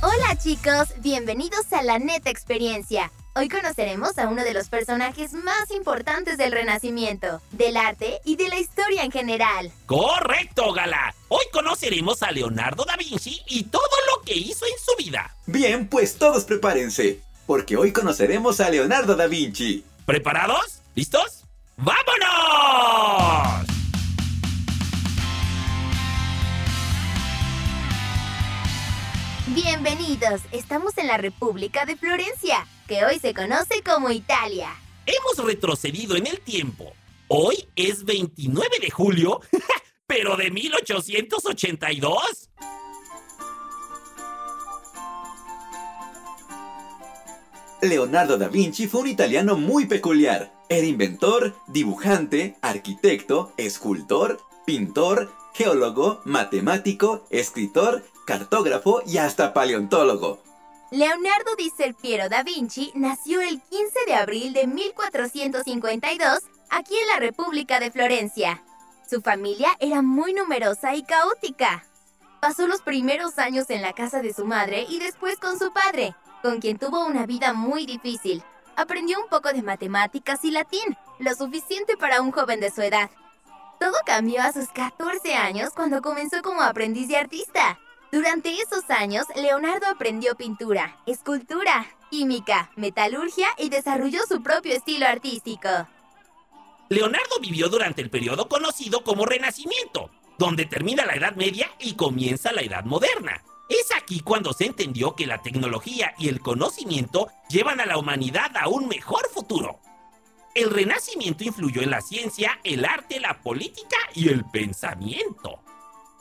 Hola 0.02 0.38
chicos, 0.38 0.94
bienvenidos 1.02 1.74
a 1.74 1.84
la 1.84 2.00
neta 2.00 2.30
experiencia. 2.30 3.12
Hoy 3.36 3.50
conoceremos 3.50 4.18
a 4.18 4.30
uno 4.30 4.46
de 4.46 4.54
los 4.54 4.70
personajes 4.70 5.34
más 5.34 5.72
importantes 5.72 6.38
del 6.38 6.54
Renacimiento, 6.54 7.42
del 7.52 7.76
arte 7.76 8.22
y 8.24 8.38
de 8.38 8.48
la 8.48 8.60
historia 8.60 9.04
en 9.04 9.12
general. 9.12 9.74
Correcto, 9.88 10.72
Gala. 10.72 11.14
Hoy 11.28 11.44
conoceremos 11.52 12.24
a 12.24 12.32
Leonardo 12.32 12.86
da 12.86 12.96
Vinci 12.96 13.42
y 13.48 13.64
todo 13.64 13.82
lo 14.16 14.22
que 14.22 14.36
hizo 14.36 14.66
en 14.66 14.80
su 14.80 14.96
vida. 15.04 15.36
Bien, 15.46 15.90
pues 15.90 16.18
todos 16.18 16.46
prepárense, 16.46 17.20
porque 17.46 17.76
hoy 17.76 17.92
conoceremos 17.92 18.62
a 18.62 18.70
Leonardo 18.70 19.18
da 19.18 19.28
Vinci. 19.28 19.84
¿Preparados? 20.06 20.82
¿Listos? 20.96 21.44
¡Vámonos! 21.76 23.68
Bienvenidos, 29.62 30.40
estamos 30.54 30.98
en 30.98 31.08
la 31.08 31.18
República 31.18 31.86
de 31.86 31.98
Florencia, 31.98 32.66
que 32.88 33.04
hoy 33.04 33.20
se 33.20 33.34
conoce 33.34 33.84
como 33.84 34.10
Italia. 34.10 34.70
Hemos 35.06 35.46
retrocedido 35.46 36.16
en 36.16 36.28
el 36.28 36.40
tiempo. 36.40 36.94
Hoy 37.28 37.68
es 37.76 38.06
29 38.06 38.70
de 38.82 38.90
julio, 38.90 39.42
pero 40.08 40.38
de 40.38 40.50
1882. 40.50 42.50
Leonardo 47.82 48.38
da 48.38 48.48
Vinci 48.48 48.88
fue 48.88 49.02
un 49.02 49.08
italiano 49.08 49.58
muy 49.58 49.88
peculiar. 49.88 50.54
Era 50.70 50.88
inventor, 50.88 51.54
dibujante, 51.68 52.56
arquitecto, 52.62 53.52
escultor, 53.58 54.40
pintor, 54.66 55.34
geólogo, 55.54 56.22
matemático, 56.24 57.26
escritor, 57.30 58.06
cartógrafo 58.30 59.02
y 59.08 59.18
hasta 59.18 59.54
paleontólogo. 59.54 60.44
Leonardo 60.92 61.56
di 61.58 61.72
Serpiero 61.76 62.30
da 62.30 62.44
Vinci 62.44 62.92
nació 62.94 63.42
el 63.42 63.60
15 63.60 64.06
de 64.06 64.14
abril 64.14 64.54
de 64.54 64.68
1452 64.68 66.40
aquí 66.70 66.96
en 66.96 67.08
la 67.08 67.18
República 67.18 67.80
de 67.80 67.90
Florencia. 67.90 68.64
Su 69.10 69.22
familia 69.22 69.70
era 69.80 70.04
muy 70.04 70.34
numerosa 70.34 70.94
y 70.94 71.02
caótica. 71.02 71.86
Pasó 72.40 72.68
los 72.68 72.84
primeros 72.84 73.40
años 73.40 73.68
en 73.72 73.82
la 73.82 73.94
casa 73.94 74.22
de 74.22 74.32
su 74.32 74.46
madre 74.46 74.86
y 74.88 75.00
después 75.00 75.40
con 75.40 75.58
su 75.58 75.74
padre, 75.74 76.16
con 76.44 76.60
quien 76.60 76.78
tuvo 76.78 77.08
una 77.08 77.26
vida 77.26 77.54
muy 77.54 77.88
difícil. 77.88 78.44
Aprendió 78.76 79.20
un 79.20 79.28
poco 79.28 79.52
de 79.52 79.64
matemáticas 79.64 80.46
y 80.46 80.52
latín, 80.52 80.96
lo 81.18 81.34
suficiente 81.34 81.98
para 81.98 82.22
un 82.22 82.32
joven 82.32 82.60
de 82.60 82.70
su 82.70 82.84
edad. 82.84 83.10
Todo 83.80 83.96
cambió 84.06 84.44
a 84.44 84.54
sus 84.54 84.68
14 84.70 85.34
años 85.34 85.72
cuando 85.76 86.04
comenzó 86.04 86.44
como 86.44 86.62
aprendiz 86.62 87.08
de 87.08 87.18
artista. 87.18 87.80
Durante 88.12 88.60
esos 88.60 88.90
años, 88.90 89.28
Leonardo 89.36 89.86
aprendió 89.88 90.36
pintura, 90.36 90.98
escultura, 91.06 91.86
química, 92.10 92.72
metalurgia 92.76 93.48
y 93.58 93.70
desarrolló 93.70 94.22
su 94.28 94.42
propio 94.42 94.74
estilo 94.74 95.06
artístico. 95.06 95.70
Leonardo 96.90 97.40
vivió 97.40 97.70
durante 97.70 98.02
el 98.02 98.10
periodo 98.10 98.50
conocido 98.50 99.04
como 99.04 99.28
Renacimiento, 99.28 100.10
donde 100.40 100.66
termina 100.66 101.06
la 101.06 101.14
Edad 101.14 101.36
Media 101.36 101.70
y 101.80 101.94
comienza 101.94 102.52
la 102.52 102.62
Edad 102.62 102.84
Moderna. 102.84 103.44
Es 103.70 103.96
aquí 103.96 104.22
cuando 104.22 104.54
se 104.54 104.66
entendió 104.66 105.14
que 105.14 105.28
la 105.28 105.44
tecnología 105.44 106.16
y 106.18 106.30
el 106.30 106.40
conocimiento 106.40 107.28
llevan 107.48 107.80
a 107.80 107.86
la 107.86 108.00
humanidad 108.00 108.58
a 108.58 108.70
un 108.70 108.88
mejor 108.88 109.30
futuro. 109.30 109.80
El 110.56 110.72
Renacimiento 110.72 111.44
influyó 111.44 111.84
en 111.84 111.92
la 111.92 112.02
ciencia, 112.02 112.60
el 112.64 112.86
arte, 112.86 113.20
la 113.20 113.40
política 113.40 113.98
y 114.16 114.30
el 114.30 114.46
pensamiento. 114.46 115.62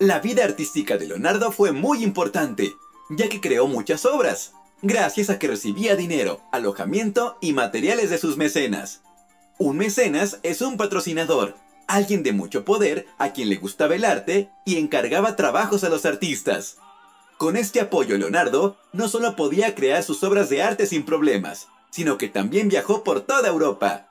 La 0.01 0.21
vida 0.21 0.45
artística 0.45 0.97
de 0.97 1.09
Leonardo 1.09 1.51
fue 1.51 1.73
muy 1.73 2.05
importante, 2.05 2.77
ya 3.11 3.29
que 3.29 3.41
creó 3.41 3.67
muchas 3.67 4.07
obras, 4.07 4.53
gracias 4.81 5.29
a 5.29 5.41
que 5.41 5.49
recibía 5.49 5.97
dinero, 5.97 6.41
alojamiento 6.53 7.37
y 7.41 7.53
materiales 7.53 8.09
de 8.11 8.19
sus 8.19 8.37
mecenas. 8.37 9.03
Un 9.59 9.77
mecenas 9.77 10.39
es 10.45 10.61
un 10.63 10.77
patrocinador, 10.77 11.57
alguien 11.89 12.23
de 12.23 12.33
mucho 12.33 12.65
poder 12.65 13.07
a 13.19 13.33
quien 13.33 13.49
le 13.49 13.57
gustaba 13.57 13.97
el 13.97 14.05
arte 14.05 14.51
y 14.65 14.77
encargaba 14.77 15.35
trabajos 15.35 15.83
a 15.83 15.89
los 15.89 16.07
artistas. 16.07 16.77
Con 17.37 17.57
este 17.57 17.81
apoyo 17.81 18.17
Leonardo 18.19 18.77
no 18.93 19.09
solo 19.09 19.35
podía 19.35 19.75
crear 19.75 20.05
sus 20.05 20.23
obras 20.23 20.49
de 20.49 20.63
arte 20.63 20.87
sin 20.87 21.05
problemas, 21.05 21.67
sino 21.91 22.19
que 22.19 22.29
también 22.29 22.69
viajó 22.69 23.03
por 23.03 23.23
toda 23.23 23.49
Europa. 23.49 24.08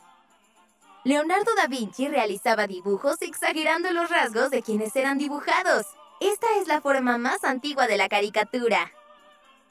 Leonardo 1.07 1.55
da 1.55 1.67
Vinci 1.67 2.09
realizaba 2.09 2.67
dibujos 2.67 3.15
exagerando 3.21 3.89
los 3.93 4.09
rasgos 4.09 4.49
de 4.49 4.61
quienes 4.61 4.93
eran 4.93 5.17
dibujados. 5.17 5.85
Esta 6.19 6.47
es 6.59 6.67
la 6.67 6.81
forma 6.81 7.17
más 7.17 7.45
antigua 7.45 7.87
de 7.87 7.95
la 7.95 8.09
caricatura. 8.09 8.91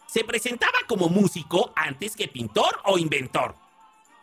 Se 0.07 0.25
presentaba 0.25 0.73
como 0.87 1.11
músico 1.11 1.75
antes 1.77 2.17
que 2.17 2.27
pintor 2.27 2.81
o 2.87 2.97
inventor. 2.97 3.55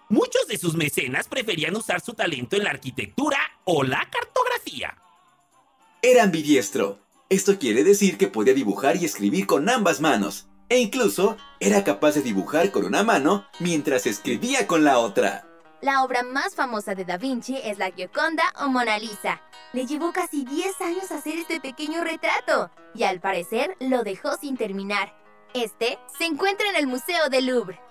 Muchos 0.10 0.48
de 0.48 0.58
sus 0.58 0.74
mecenas 0.74 1.27
preferían 1.27 1.75
usar 1.75 2.01
su 2.01 2.15
talento 2.15 2.55
en 2.55 2.63
la 2.63 2.72
arquitectura 2.72 3.38
o 3.63 3.84
la 3.84 4.10
cartografía. 4.10 4.98
Era 6.01 6.24
ambidiestro. 6.24 6.98
Esto 7.29 7.60
quiere 7.60 7.84
decir 7.84 8.17
que 8.17 8.27
podía 8.27 8.55
dibujar 8.55 8.96
y 8.96 9.05
escribir 9.05 9.46
con 9.46 9.70
ambas 9.70 10.01
manos. 10.01 10.48
E 10.67 10.79
incluso 10.79 11.38
era 11.60 11.84
capaz 11.84 12.13
de 12.13 12.24
dibujar 12.24 12.72
con 12.72 12.86
una 12.86 13.03
mano 13.03 13.46
mientras 13.60 14.08
escribía 14.08 14.65
con 14.65 14.84
la 14.84 14.98
otra. 14.98 15.53
La 15.84 16.06
obra 16.06 16.24
más 16.24 16.56
famosa 16.56 16.96
de 16.96 17.04
Da 17.04 17.18
Vinci 17.18 17.58
es 17.62 17.78
la 17.78 17.92
Gioconda 17.92 18.44
o 18.62 18.70
Mona 18.70 18.98
Lisa. 18.98 19.42
Le 19.74 19.86
llevó 19.86 20.13
casi 20.13 20.46
10 20.46 20.80
años 20.80 21.12
hacer 21.12 21.38
este 21.38 21.60
pequeño 21.60 22.06
retrato 22.06 22.72
y 22.96 23.04
al 23.04 23.20
parecer 23.20 23.75
lo 23.82 24.02
dejó 24.04 24.38
sin 24.38 24.56
terminar. 24.56 25.13
Este 25.54 26.00
se 26.18 26.24
encuentra 26.24 26.70
en 26.70 26.78
el 26.78 26.88
Museo 26.88 27.28
del 27.30 27.48
Louvre. 27.48 27.82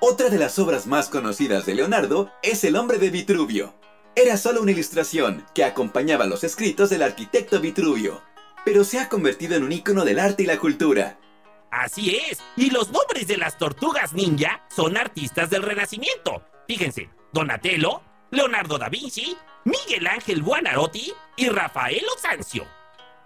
Otra 0.00 0.28
de 0.28 0.38
las 0.38 0.58
obras 0.58 0.86
más 0.86 1.08
conocidas 1.08 1.64
de 1.64 1.76
Leonardo 1.76 2.30
es 2.42 2.62
El 2.62 2.76
hombre 2.76 2.98
de 2.98 3.08
Vitruvio. 3.08 3.72
Era 4.14 4.36
solo 4.36 4.60
una 4.60 4.72
ilustración 4.72 5.46
que 5.54 5.64
acompañaba 5.64 6.26
los 6.26 6.44
escritos 6.44 6.90
del 6.90 7.02
arquitecto 7.02 7.58
Vitruvio, 7.58 8.20
pero 8.66 8.84
se 8.84 8.98
ha 8.98 9.08
convertido 9.08 9.56
en 9.56 9.64
un 9.64 9.72
icono 9.72 10.04
del 10.04 10.18
arte 10.18 10.42
y 10.42 10.46
la 10.46 10.58
cultura. 10.58 11.18
Así 11.70 12.14
es, 12.16 12.38
y 12.56 12.68
los 12.68 12.90
nombres 12.90 13.26
de 13.28 13.38
las 13.38 13.56
tortugas 13.56 14.12
ninja 14.12 14.62
son 14.68 14.98
artistas 14.98 15.48
del 15.48 15.62
Renacimiento. 15.62 16.44
Fíjense, 16.68 17.08
Donatello, 17.32 18.02
Leonardo 18.30 18.76
da 18.76 18.88
Vinci, 18.88 19.36
Miguel 19.64 20.06
Ángel 20.08 20.42
Buonarroti 20.42 21.12
y 21.36 21.48
Rafael 21.48 22.02
Osancio. 22.16 22.66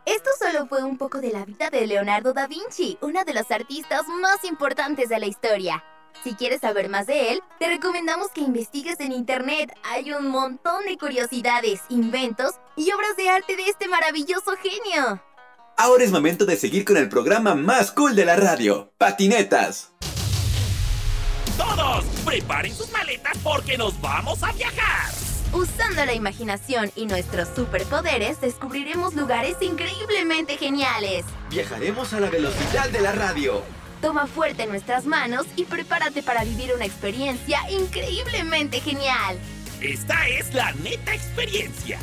Esto 0.04 0.28
solo 0.38 0.66
fue 0.66 0.84
un 0.84 0.98
poco 0.98 1.22
de 1.22 1.30
la 1.32 1.46
vida 1.46 1.70
de 1.70 1.86
Leonardo 1.86 2.34
da 2.34 2.46
Vinci, 2.46 2.98
uno 3.00 3.24
de 3.24 3.32
los 3.32 3.50
artistas 3.50 4.06
más 4.20 4.44
importantes 4.44 5.08
de 5.08 5.18
la 5.18 5.26
historia. 5.26 5.82
Si 6.22 6.34
quieres 6.34 6.60
saber 6.60 6.90
más 6.90 7.06
de 7.06 7.32
él, 7.32 7.42
te 7.58 7.66
recomendamos 7.66 8.28
que 8.28 8.42
investigues 8.42 9.00
en 9.00 9.12
internet. 9.12 9.72
Hay 9.84 10.12
un 10.12 10.28
montón 10.28 10.84
de 10.84 10.98
curiosidades, 10.98 11.80
inventos 11.88 12.52
y 12.76 12.92
obras 12.92 13.16
de 13.16 13.30
arte 13.30 13.56
de 13.56 13.68
este 13.68 13.88
maravilloso 13.88 14.52
genio. 14.62 15.22
Ahora 15.78 16.04
es 16.04 16.12
momento 16.12 16.44
de 16.44 16.56
seguir 16.56 16.84
con 16.84 16.98
el 16.98 17.08
programa 17.08 17.54
más 17.54 17.90
cool 17.90 18.14
de 18.14 18.26
la 18.26 18.36
radio, 18.36 18.92
Patinetas. 18.98 19.93
Todos, 21.56 22.04
preparen 22.24 22.74
sus 22.74 22.90
maletas 22.90 23.36
porque 23.42 23.78
nos 23.78 24.00
vamos 24.00 24.42
a 24.42 24.52
viajar. 24.52 25.12
Usando 25.52 26.04
la 26.04 26.14
imaginación 26.14 26.90
y 26.96 27.06
nuestros 27.06 27.48
superpoderes, 27.54 28.40
descubriremos 28.40 29.14
lugares 29.14 29.56
increíblemente 29.60 30.56
geniales. 30.56 31.24
Viajaremos 31.50 32.12
a 32.12 32.20
la 32.20 32.28
velocidad 32.28 32.88
de 32.90 33.00
la 33.00 33.12
radio. 33.12 33.62
Toma 34.00 34.26
fuerte 34.26 34.66
nuestras 34.66 35.06
manos 35.06 35.46
y 35.54 35.64
prepárate 35.64 36.22
para 36.22 36.42
vivir 36.42 36.72
una 36.74 36.84
experiencia 36.84 37.60
increíblemente 37.70 38.80
genial. 38.80 39.38
Esta 39.80 40.28
es 40.28 40.52
la 40.54 40.72
neta 40.72 41.14
experiencia. 41.14 41.98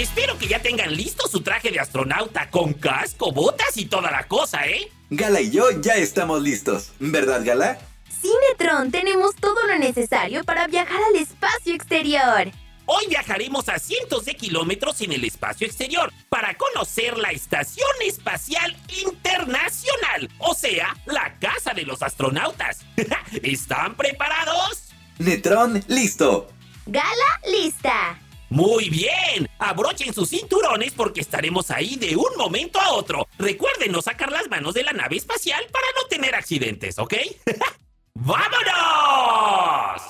Espero 0.00 0.38
que 0.38 0.48
ya 0.48 0.62
tengan 0.62 0.96
listo 0.96 1.28
su 1.28 1.42
traje 1.42 1.70
de 1.70 1.78
astronauta 1.78 2.50
con 2.50 2.72
casco, 2.72 3.32
botas 3.32 3.76
y 3.76 3.84
toda 3.84 4.10
la 4.10 4.26
cosa, 4.26 4.66
¿eh? 4.66 4.90
Gala 5.10 5.42
y 5.42 5.50
yo 5.50 5.78
ya 5.82 5.96
estamos 5.96 6.40
listos, 6.40 6.92
¿verdad, 6.98 7.42
Gala? 7.44 7.78
Cinetron, 8.08 8.90
tenemos 8.90 9.36
todo 9.36 9.62
lo 9.66 9.78
necesario 9.78 10.42
para 10.44 10.66
viajar 10.68 11.02
al 11.06 11.16
espacio 11.16 11.74
exterior. 11.74 12.50
Hoy 12.86 13.04
viajaremos 13.10 13.68
a 13.68 13.78
cientos 13.78 14.24
de 14.24 14.36
kilómetros 14.36 15.02
en 15.02 15.12
el 15.12 15.22
espacio 15.22 15.66
exterior 15.66 16.10
para 16.30 16.56
conocer 16.56 17.18
la 17.18 17.32
Estación 17.32 17.86
Espacial 18.06 18.74
Internacional, 19.04 20.30
o 20.38 20.54
sea, 20.54 20.96
la 21.04 21.38
casa 21.38 21.74
de 21.74 21.82
los 21.82 22.02
astronautas. 22.02 22.78
¿Están 23.42 23.98
preparados? 23.98 24.94
Netron, 25.18 25.84
listo. 25.88 26.48
Gala, 26.86 27.40
lista. 27.46 28.18
Muy 28.50 28.90
bien, 28.90 29.48
abrochen 29.60 30.12
sus 30.12 30.30
cinturones 30.30 30.92
porque 30.92 31.20
estaremos 31.20 31.70
ahí 31.70 31.94
de 31.94 32.16
un 32.16 32.36
momento 32.36 32.80
a 32.80 32.90
otro. 32.94 33.28
Recuerden 33.38 33.92
no 33.92 34.02
sacar 34.02 34.32
las 34.32 34.50
manos 34.50 34.74
de 34.74 34.82
la 34.82 34.92
nave 34.92 35.16
espacial 35.16 35.64
para 35.70 35.86
no 35.94 36.08
tener 36.08 36.34
accidentes, 36.34 36.98
¿ok? 36.98 37.14
¡Vámonos! 38.14 40.02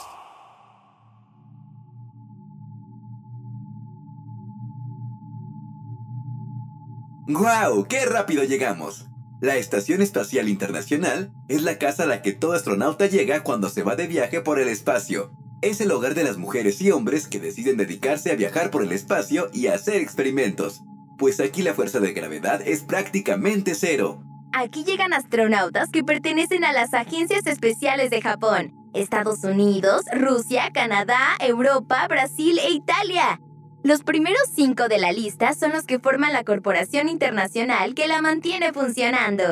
¡Guau! 7.28 7.86
¡Qué 7.88 8.06
rápido 8.06 8.42
llegamos! 8.44 9.04
La 9.42 9.56
Estación 9.56 10.00
Espacial 10.00 10.48
Internacional 10.48 11.30
es 11.48 11.62
la 11.62 11.78
casa 11.78 12.04
a 12.04 12.06
la 12.06 12.22
que 12.22 12.32
todo 12.32 12.54
astronauta 12.54 13.06
llega 13.06 13.42
cuando 13.42 13.68
se 13.68 13.82
va 13.82 13.96
de 13.96 14.06
viaje 14.06 14.40
por 14.40 14.58
el 14.58 14.68
espacio. 14.68 15.30
Es 15.62 15.82
el 15.82 15.90
hogar 15.90 16.14
de 16.14 16.24
las 16.24 16.38
mujeres 16.38 16.80
y 16.80 16.90
hombres 16.90 17.26
que 17.26 17.38
deciden 17.38 17.76
dedicarse 17.76 18.32
a 18.32 18.34
viajar 18.34 18.70
por 18.70 18.82
el 18.82 18.92
espacio 18.92 19.50
y 19.52 19.66
a 19.66 19.74
hacer 19.74 19.96
experimentos, 19.96 20.80
pues 21.18 21.38
aquí 21.38 21.60
la 21.60 21.74
fuerza 21.74 22.00
de 22.00 22.14
gravedad 22.14 22.62
es 22.66 22.82
prácticamente 22.82 23.74
cero. 23.74 24.22
Aquí 24.54 24.84
llegan 24.84 25.12
astronautas 25.12 25.90
que 25.90 26.02
pertenecen 26.02 26.64
a 26.64 26.72
las 26.72 26.94
agencias 26.94 27.46
especiales 27.46 28.08
de 28.08 28.22
Japón, 28.22 28.72
Estados 28.94 29.44
Unidos, 29.44 30.02
Rusia, 30.14 30.70
Canadá, 30.72 31.20
Europa, 31.40 32.08
Brasil 32.08 32.58
e 32.58 32.70
Italia. 32.70 33.38
Los 33.84 34.02
primeros 34.02 34.48
cinco 34.54 34.88
de 34.88 34.98
la 34.98 35.12
lista 35.12 35.52
son 35.52 35.72
los 35.72 35.84
que 35.84 35.98
forman 35.98 36.32
la 36.32 36.44
corporación 36.44 37.10
internacional 37.10 37.94
que 37.94 38.08
la 38.08 38.22
mantiene 38.22 38.72
funcionando. 38.72 39.44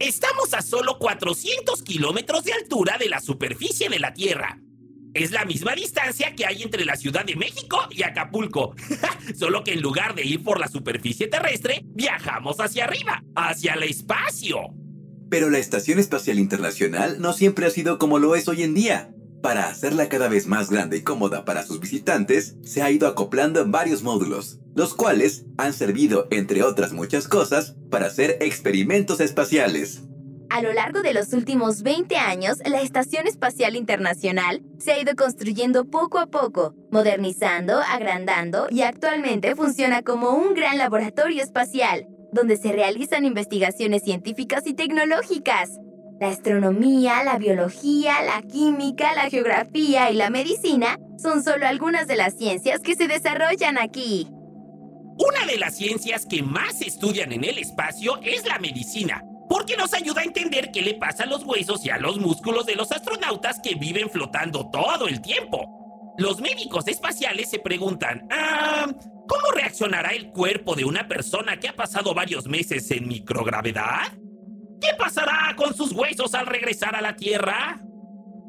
Estamos 0.00 0.54
a 0.54 0.60
solo 0.60 0.98
400 0.98 1.84
kilómetros 1.84 2.42
de 2.42 2.52
altura 2.52 2.98
de 2.98 3.08
la 3.08 3.20
superficie 3.20 3.88
de 3.88 4.00
la 4.00 4.12
Tierra. 4.12 4.58
Es 5.16 5.30
la 5.30 5.46
misma 5.46 5.74
distancia 5.74 6.34
que 6.36 6.44
hay 6.44 6.62
entre 6.62 6.84
la 6.84 6.94
Ciudad 6.94 7.24
de 7.24 7.36
México 7.36 7.78
y 7.90 8.02
Acapulco. 8.02 8.74
Solo 9.34 9.64
que 9.64 9.72
en 9.72 9.80
lugar 9.80 10.14
de 10.14 10.22
ir 10.26 10.44
por 10.44 10.60
la 10.60 10.68
superficie 10.68 11.26
terrestre, 11.26 11.80
viajamos 11.86 12.60
hacia 12.60 12.84
arriba, 12.84 13.24
hacia 13.34 13.72
el 13.72 13.84
espacio. 13.84 14.58
Pero 15.30 15.48
la 15.48 15.56
Estación 15.56 15.98
Espacial 15.98 16.38
Internacional 16.38 17.18
no 17.18 17.32
siempre 17.32 17.64
ha 17.64 17.70
sido 17.70 17.98
como 17.98 18.18
lo 18.18 18.36
es 18.36 18.46
hoy 18.46 18.62
en 18.62 18.74
día. 18.74 19.10
Para 19.42 19.68
hacerla 19.68 20.10
cada 20.10 20.28
vez 20.28 20.46
más 20.46 20.68
grande 20.68 20.98
y 20.98 21.02
cómoda 21.02 21.46
para 21.46 21.64
sus 21.64 21.80
visitantes, 21.80 22.56
se 22.62 22.82
ha 22.82 22.90
ido 22.90 23.08
acoplando 23.08 23.62
en 23.62 23.72
varios 23.72 24.02
módulos, 24.02 24.60
los 24.74 24.92
cuales 24.92 25.46
han 25.56 25.72
servido, 25.72 26.28
entre 26.30 26.62
otras 26.62 26.92
muchas 26.92 27.26
cosas, 27.26 27.74
para 27.90 28.08
hacer 28.08 28.36
experimentos 28.42 29.20
espaciales. 29.20 30.02
A 30.48 30.62
lo 30.62 30.72
largo 30.72 31.02
de 31.02 31.12
los 31.12 31.32
últimos 31.32 31.82
20 31.82 32.16
años, 32.16 32.58
la 32.64 32.80
Estación 32.80 33.26
Espacial 33.26 33.74
Internacional 33.74 34.62
se 34.78 34.92
ha 34.92 35.00
ido 35.00 35.16
construyendo 35.16 35.86
poco 35.86 36.18
a 36.18 36.26
poco, 36.26 36.74
modernizando, 36.90 37.80
agrandando 37.80 38.68
y 38.70 38.82
actualmente 38.82 39.56
funciona 39.56 40.02
como 40.02 40.30
un 40.30 40.54
gran 40.54 40.78
laboratorio 40.78 41.42
espacial, 41.42 42.06
donde 42.32 42.56
se 42.56 42.72
realizan 42.72 43.24
investigaciones 43.24 44.02
científicas 44.04 44.66
y 44.66 44.74
tecnológicas. 44.74 45.78
La 46.20 46.28
astronomía, 46.28 47.24
la 47.24 47.38
biología, 47.38 48.22
la 48.22 48.40
química, 48.42 49.14
la 49.14 49.28
geografía 49.28 50.10
y 50.10 50.14
la 50.14 50.30
medicina 50.30 50.98
son 51.18 51.42
solo 51.42 51.66
algunas 51.66 52.06
de 52.06 52.16
las 52.16 52.34
ciencias 52.34 52.80
que 52.80 52.94
se 52.94 53.08
desarrollan 53.08 53.78
aquí. 53.78 54.28
Una 55.18 55.46
de 55.50 55.58
las 55.58 55.76
ciencias 55.76 56.24
que 56.26 56.42
más 56.42 56.78
se 56.78 56.86
estudian 56.86 57.32
en 57.32 57.44
el 57.44 57.58
espacio 57.58 58.18
es 58.22 58.46
la 58.46 58.58
medicina, 58.58 59.22
porque 59.48 59.76
nos 59.76 59.92
ayuda 59.94 60.20
a 60.20 60.24
entender 60.24 60.70
qué 60.72 60.82
le 60.82 60.94
pasa 60.94 61.24
a 61.24 61.26
los 61.26 61.44
huesos 61.44 61.84
y 61.84 61.90
a 61.90 61.98
los 61.98 62.18
músculos 62.18 62.66
de 62.66 62.74
los 62.74 62.90
astronautas 62.92 63.60
que 63.62 63.74
viven 63.74 64.10
flotando 64.10 64.70
todo 64.70 65.08
el 65.08 65.20
tiempo. 65.20 66.14
Los 66.18 66.40
médicos 66.40 66.88
espaciales 66.88 67.50
se 67.50 67.58
preguntan, 67.58 68.26
ah, 68.30 68.86
¿cómo 69.28 69.50
reaccionará 69.54 70.10
el 70.10 70.30
cuerpo 70.30 70.74
de 70.74 70.84
una 70.84 71.06
persona 71.06 71.58
que 71.60 71.68
ha 71.68 71.76
pasado 71.76 72.14
varios 72.14 72.46
meses 72.46 72.90
en 72.90 73.06
microgravedad? 73.06 74.12
¿Qué 74.80 74.88
pasará 74.98 75.54
con 75.56 75.74
sus 75.74 75.92
huesos 75.92 76.34
al 76.34 76.46
regresar 76.46 76.94
a 76.96 77.02
la 77.02 77.16
Tierra? 77.16 77.80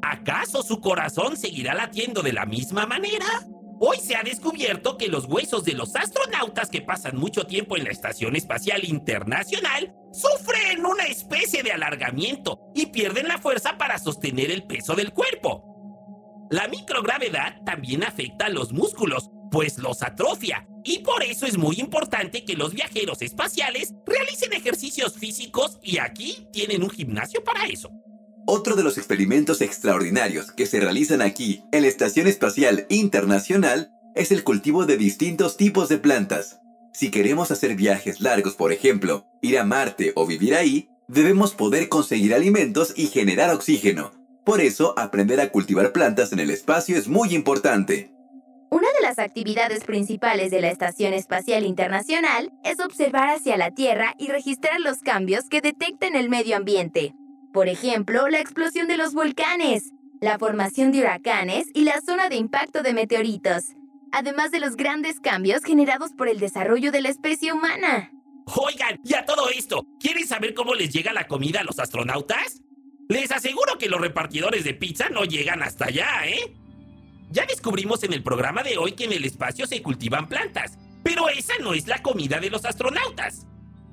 ¿Acaso 0.02 0.62
su 0.62 0.80
corazón 0.80 1.36
seguirá 1.36 1.74
latiendo 1.74 2.22
de 2.22 2.32
la 2.32 2.46
misma 2.46 2.86
manera? 2.86 3.26
Hoy 3.80 3.98
se 4.00 4.16
ha 4.16 4.22
descubierto 4.22 4.98
que 4.98 5.06
los 5.06 5.26
huesos 5.26 5.64
de 5.64 5.74
los 5.74 5.94
astronautas 5.94 6.68
que 6.68 6.82
pasan 6.82 7.16
mucho 7.16 7.46
tiempo 7.46 7.76
en 7.76 7.84
la 7.84 7.90
Estación 7.90 8.34
Espacial 8.34 8.84
Internacional 8.84 9.94
sufren 10.12 10.84
una 10.84 11.04
especie 11.04 11.62
de 11.62 11.72
alargamiento 11.72 12.58
y 12.74 12.86
pierden 12.86 13.28
la 13.28 13.38
fuerza 13.38 13.78
para 13.78 13.98
sostener 13.98 14.50
el 14.50 14.64
peso 14.64 14.96
del 14.96 15.12
cuerpo. 15.12 15.64
La 16.50 16.66
microgravedad 16.66 17.62
también 17.64 18.02
afecta 18.02 18.46
a 18.46 18.50
los 18.50 18.72
músculos, 18.72 19.30
pues 19.50 19.78
los 19.78 20.02
atrofia, 20.02 20.66
y 20.82 21.00
por 21.00 21.22
eso 21.22 21.46
es 21.46 21.56
muy 21.56 21.76
importante 21.78 22.44
que 22.44 22.56
los 22.56 22.72
viajeros 22.72 23.22
espaciales 23.22 23.94
realicen 24.06 24.54
ejercicios 24.54 25.14
físicos 25.14 25.78
y 25.82 25.98
aquí 25.98 26.48
tienen 26.52 26.82
un 26.82 26.90
gimnasio 26.90 27.44
para 27.44 27.66
eso. 27.66 27.90
Otro 28.50 28.76
de 28.76 28.82
los 28.82 28.96
experimentos 28.96 29.60
extraordinarios 29.60 30.52
que 30.52 30.64
se 30.64 30.80
realizan 30.80 31.20
aquí 31.20 31.64
en 31.70 31.82
la 31.82 31.88
Estación 31.88 32.26
Espacial 32.26 32.86
Internacional 32.88 33.92
es 34.14 34.32
el 34.32 34.42
cultivo 34.42 34.86
de 34.86 34.96
distintos 34.96 35.58
tipos 35.58 35.90
de 35.90 35.98
plantas. 35.98 36.58
Si 36.94 37.10
queremos 37.10 37.50
hacer 37.50 37.74
viajes 37.74 38.22
largos, 38.22 38.54
por 38.54 38.72
ejemplo, 38.72 39.26
ir 39.42 39.58
a 39.58 39.64
Marte 39.64 40.14
o 40.16 40.26
vivir 40.26 40.54
ahí, 40.54 40.88
debemos 41.08 41.52
poder 41.52 41.90
conseguir 41.90 42.32
alimentos 42.32 42.94
y 42.96 43.08
generar 43.08 43.50
oxígeno. 43.50 44.12
Por 44.46 44.62
eso, 44.62 44.94
aprender 44.96 45.42
a 45.42 45.50
cultivar 45.50 45.92
plantas 45.92 46.32
en 46.32 46.38
el 46.38 46.48
espacio 46.48 46.96
es 46.96 47.06
muy 47.06 47.34
importante. 47.34 48.14
Una 48.70 48.88
de 48.98 49.02
las 49.02 49.18
actividades 49.18 49.84
principales 49.84 50.50
de 50.50 50.62
la 50.62 50.70
Estación 50.70 51.12
Espacial 51.12 51.66
Internacional 51.66 52.50
es 52.64 52.80
observar 52.80 53.28
hacia 53.28 53.58
la 53.58 53.72
Tierra 53.72 54.14
y 54.18 54.28
registrar 54.28 54.80
los 54.80 55.00
cambios 55.00 55.50
que 55.50 55.60
detecta 55.60 56.06
en 56.06 56.16
el 56.16 56.30
medio 56.30 56.56
ambiente. 56.56 57.12
Por 57.58 57.68
ejemplo, 57.68 58.28
la 58.28 58.38
explosión 58.38 58.86
de 58.86 58.96
los 58.96 59.14
volcanes, 59.14 59.90
la 60.20 60.38
formación 60.38 60.92
de 60.92 61.00
huracanes 61.00 61.66
y 61.74 61.82
la 61.82 62.00
zona 62.00 62.28
de 62.28 62.36
impacto 62.36 62.84
de 62.84 62.92
meteoritos, 62.92 63.64
además 64.12 64.52
de 64.52 64.60
los 64.60 64.76
grandes 64.76 65.18
cambios 65.18 65.64
generados 65.64 66.12
por 66.16 66.28
el 66.28 66.38
desarrollo 66.38 66.92
de 66.92 67.00
la 67.00 67.08
especie 67.08 67.52
humana. 67.52 68.12
Oigan, 68.46 69.00
y 69.02 69.12
a 69.14 69.24
todo 69.24 69.48
esto, 69.48 69.84
¿quieren 69.98 70.24
saber 70.24 70.54
cómo 70.54 70.72
les 70.76 70.92
llega 70.92 71.12
la 71.12 71.26
comida 71.26 71.62
a 71.62 71.64
los 71.64 71.80
astronautas? 71.80 72.62
Les 73.08 73.32
aseguro 73.32 73.76
que 73.76 73.88
los 73.88 74.00
repartidores 74.00 74.62
de 74.62 74.74
pizza 74.74 75.08
no 75.08 75.24
llegan 75.24 75.60
hasta 75.60 75.86
allá, 75.86 76.08
¿eh? 76.26 76.54
Ya 77.32 77.44
descubrimos 77.44 78.04
en 78.04 78.12
el 78.12 78.22
programa 78.22 78.62
de 78.62 78.78
hoy 78.78 78.92
que 78.92 79.06
en 79.06 79.14
el 79.14 79.24
espacio 79.24 79.66
se 79.66 79.82
cultivan 79.82 80.28
plantas, 80.28 80.78
pero 81.02 81.28
esa 81.28 81.54
no 81.60 81.74
es 81.74 81.88
la 81.88 82.02
comida 82.02 82.38
de 82.38 82.50
los 82.50 82.64
astronautas. 82.64 83.48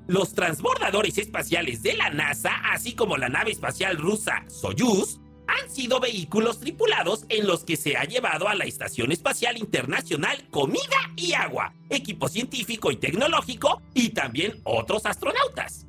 Los 0.06 0.34
transbordadores 0.34 1.18
espaciales 1.18 1.82
de 1.82 1.94
la 1.94 2.10
NASA, 2.10 2.52
así 2.72 2.94
como 2.94 3.16
la 3.16 3.28
nave 3.28 3.50
espacial 3.50 3.96
rusa 3.96 4.44
Soyuz, 4.46 5.18
han 5.48 5.68
sido 5.70 5.98
vehículos 5.98 6.60
tripulados 6.60 7.24
en 7.28 7.46
los 7.46 7.64
que 7.64 7.76
se 7.76 7.96
ha 7.96 8.04
llevado 8.04 8.48
a 8.48 8.54
la 8.54 8.64
Estación 8.64 9.10
Espacial 9.10 9.58
Internacional 9.58 10.48
comida 10.50 10.96
y 11.16 11.32
agua, 11.32 11.74
equipo 11.90 12.28
científico 12.28 12.92
y 12.92 12.96
tecnológico 12.96 13.82
y 13.94 14.10
también 14.10 14.60
otros 14.64 15.06
astronautas. 15.06 15.86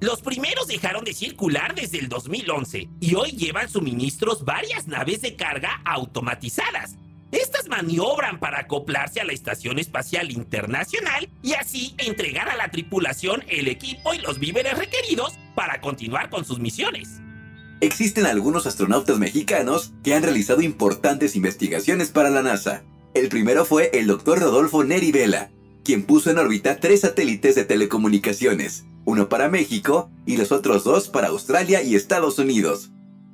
Los 0.00 0.22
primeros 0.22 0.68
dejaron 0.68 1.04
de 1.04 1.12
circular 1.12 1.74
desde 1.74 1.98
el 1.98 2.08
2011 2.08 2.88
y 3.00 3.14
hoy 3.14 3.32
llevan 3.32 3.68
suministros 3.68 4.44
varias 4.44 4.86
naves 4.86 5.22
de 5.22 5.34
carga 5.36 5.82
automatizadas 5.84 6.96
estas 7.32 7.68
maniobran 7.68 8.40
para 8.40 8.60
acoplarse 8.60 9.20
a 9.20 9.24
la 9.24 9.32
Estación 9.32 9.78
Espacial 9.78 10.30
Internacional 10.30 11.28
y 11.42 11.52
así 11.52 11.94
entregar 11.98 12.48
a 12.48 12.56
la 12.56 12.70
tripulación 12.70 13.44
el 13.48 13.68
equipo 13.68 14.14
y 14.14 14.18
los 14.18 14.38
víveres 14.38 14.76
requeridos 14.76 15.34
para 15.54 15.80
continuar 15.80 16.30
con 16.30 16.44
sus 16.44 16.58
misiones. 16.58 17.20
Existen 17.80 18.26
algunos 18.26 18.66
astronautas 18.66 19.18
mexicanos 19.18 19.92
que 20.02 20.14
han 20.14 20.22
realizado 20.22 20.60
importantes 20.60 21.34
investigaciones 21.36 22.10
para 22.10 22.30
la 22.30 22.42
NASA. 22.42 22.82
El 23.14 23.28
primero 23.28 23.64
fue 23.64 23.90
el 23.94 24.06
doctor 24.06 24.38
Rodolfo 24.38 24.84
Neri 24.84 25.12
Vela, 25.12 25.50
quien 25.84 26.02
puso 26.02 26.30
en 26.30 26.38
órbita 26.38 26.78
tres 26.78 27.00
satélites 27.00 27.54
de 27.54 27.64
telecomunicaciones, 27.64 28.84
uno 29.04 29.28
para 29.28 29.48
México 29.48 30.10
y 30.26 30.36
los 30.36 30.52
otros 30.52 30.84
dos 30.84 31.08
para 31.08 31.28
Australia 31.28 31.82
y 31.82 31.94
Estados 31.94 32.38
Unidos. 32.38 32.90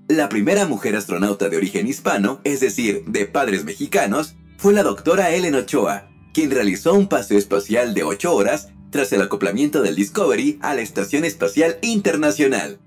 La 0.09 0.29
primera 0.29 0.66
mujer 0.66 0.95
astronauta 0.95 1.49
de 1.49 1.57
origen 1.57 1.88
hispano, 1.88 2.40
es 2.45 2.61
decir, 2.61 3.03
de 3.07 3.27
padres 3.27 3.64
mexicanos, 3.64 4.37
fue 4.57 4.73
la 4.73 4.85
doctora 4.85 5.35
Ellen 5.35 5.57
Ochoa, 5.57 6.09
quien 6.33 6.53
realizó 6.53 6.95
un 6.95 7.09
paseo 7.09 7.38
espacial 7.38 7.92
de 7.92 8.05
8 8.05 8.33
horas 8.33 8.69
tras 8.90 9.12
el 9.12 9.21
acoplamiento 9.21 9.83
del 9.83 9.97
Discovery 9.97 10.61
a 10.62 10.75
la 10.75 10.83
Estación 10.83 11.25
Espacial 11.25 11.79
Internacional. 11.83 12.79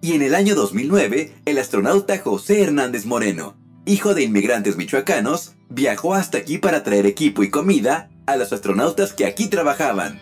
Y 0.00 0.14
en 0.14 0.22
el 0.22 0.34
año 0.34 0.56
2009, 0.56 1.32
el 1.44 1.58
astronauta 1.58 2.18
José 2.18 2.62
Hernández 2.62 3.06
Moreno, 3.06 3.56
hijo 3.86 4.14
de 4.14 4.24
inmigrantes 4.24 4.76
michoacanos, 4.76 5.54
viajó 5.68 6.14
hasta 6.14 6.38
aquí 6.38 6.58
para 6.58 6.82
traer 6.82 7.06
equipo 7.06 7.44
y 7.44 7.50
comida 7.50 8.10
a 8.26 8.36
los 8.36 8.52
astronautas 8.52 9.12
que 9.12 9.26
aquí 9.26 9.46
trabajaban. 9.46 10.20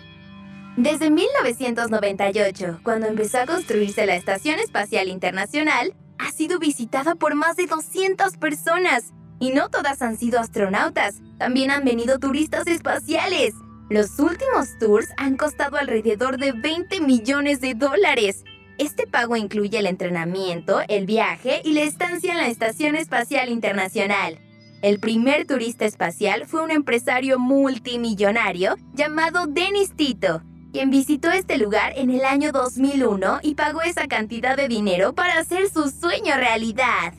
Desde 0.77 1.11
1998, 1.11 2.81
cuando 2.83 3.07
empezó 3.07 3.38
a 3.38 3.47
construirse 3.47 4.05
la 4.05 4.17
Estación 4.17 4.59
Espacial 4.59 5.09
Internacional, 5.09 5.95
ha 6.22 6.30
sido 6.30 6.58
visitada 6.58 7.14
por 7.14 7.35
más 7.35 7.56
de 7.56 7.66
200 7.66 8.37
personas. 8.37 9.12
Y 9.40 9.50
no 9.50 9.68
todas 9.70 10.02
han 10.02 10.16
sido 10.16 10.38
astronautas, 10.38 11.20
también 11.38 11.70
han 11.70 11.85
venido 11.85 12.18
turistas 12.18 12.66
espaciales. 12.66 13.54
Los 13.90 14.18
últimos 14.20 14.78
tours 14.78 15.08
han 15.16 15.37
costado 15.37 15.76
alrededor 15.76 16.38
de 16.38 16.52
20 16.52 17.00
millones 17.00 17.61
de 17.61 17.74
dólares. 17.74 18.44
Este 18.78 19.06
pago 19.06 19.37
incluye 19.37 19.78
el 19.78 19.87
entrenamiento, 19.87 20.80
el 20.88 21.06
viaje 21.06 21.61
y 21.64 21.72
la 21.72 21.82
estancia 21.82 22.32
en 22.32 22.38
la 22.38 22.48
Estación 22.48 22.94
Espacial 22.94 23.50
Internacional. 23.50 24.38
El 24.80 24.98
primer 24.98 25.46
turista 25.46 25.85
espacial 25.85 26.46
fue 26.46 26.62
un 26.62 26.70
empresario 26.70 27.38
multimillonario 27.38 28.76
llamado 28.94 29.46
Dennis 29.46 29.94
Tito, 29.94 30.42
quien 30.72 30.90
visitó 30.90 31.30
este 31.30 31.58
lugar 31.58 31.92
en 31.96 32.11
el 32.11 32.24
año 32.24 32.50
2001 32.50 33.40
y 33.42 33.54
pagó 33.54 33.82
esa 33.82 34.08
cantidad 34.08 34.56
de 34.56 34.68
dinero 34.68 35.14
para 35.14 35.38
hacer 35.38 35.68
su 35.70 35.90
sueño 35.90 36.35
realidad. 36.37 37.14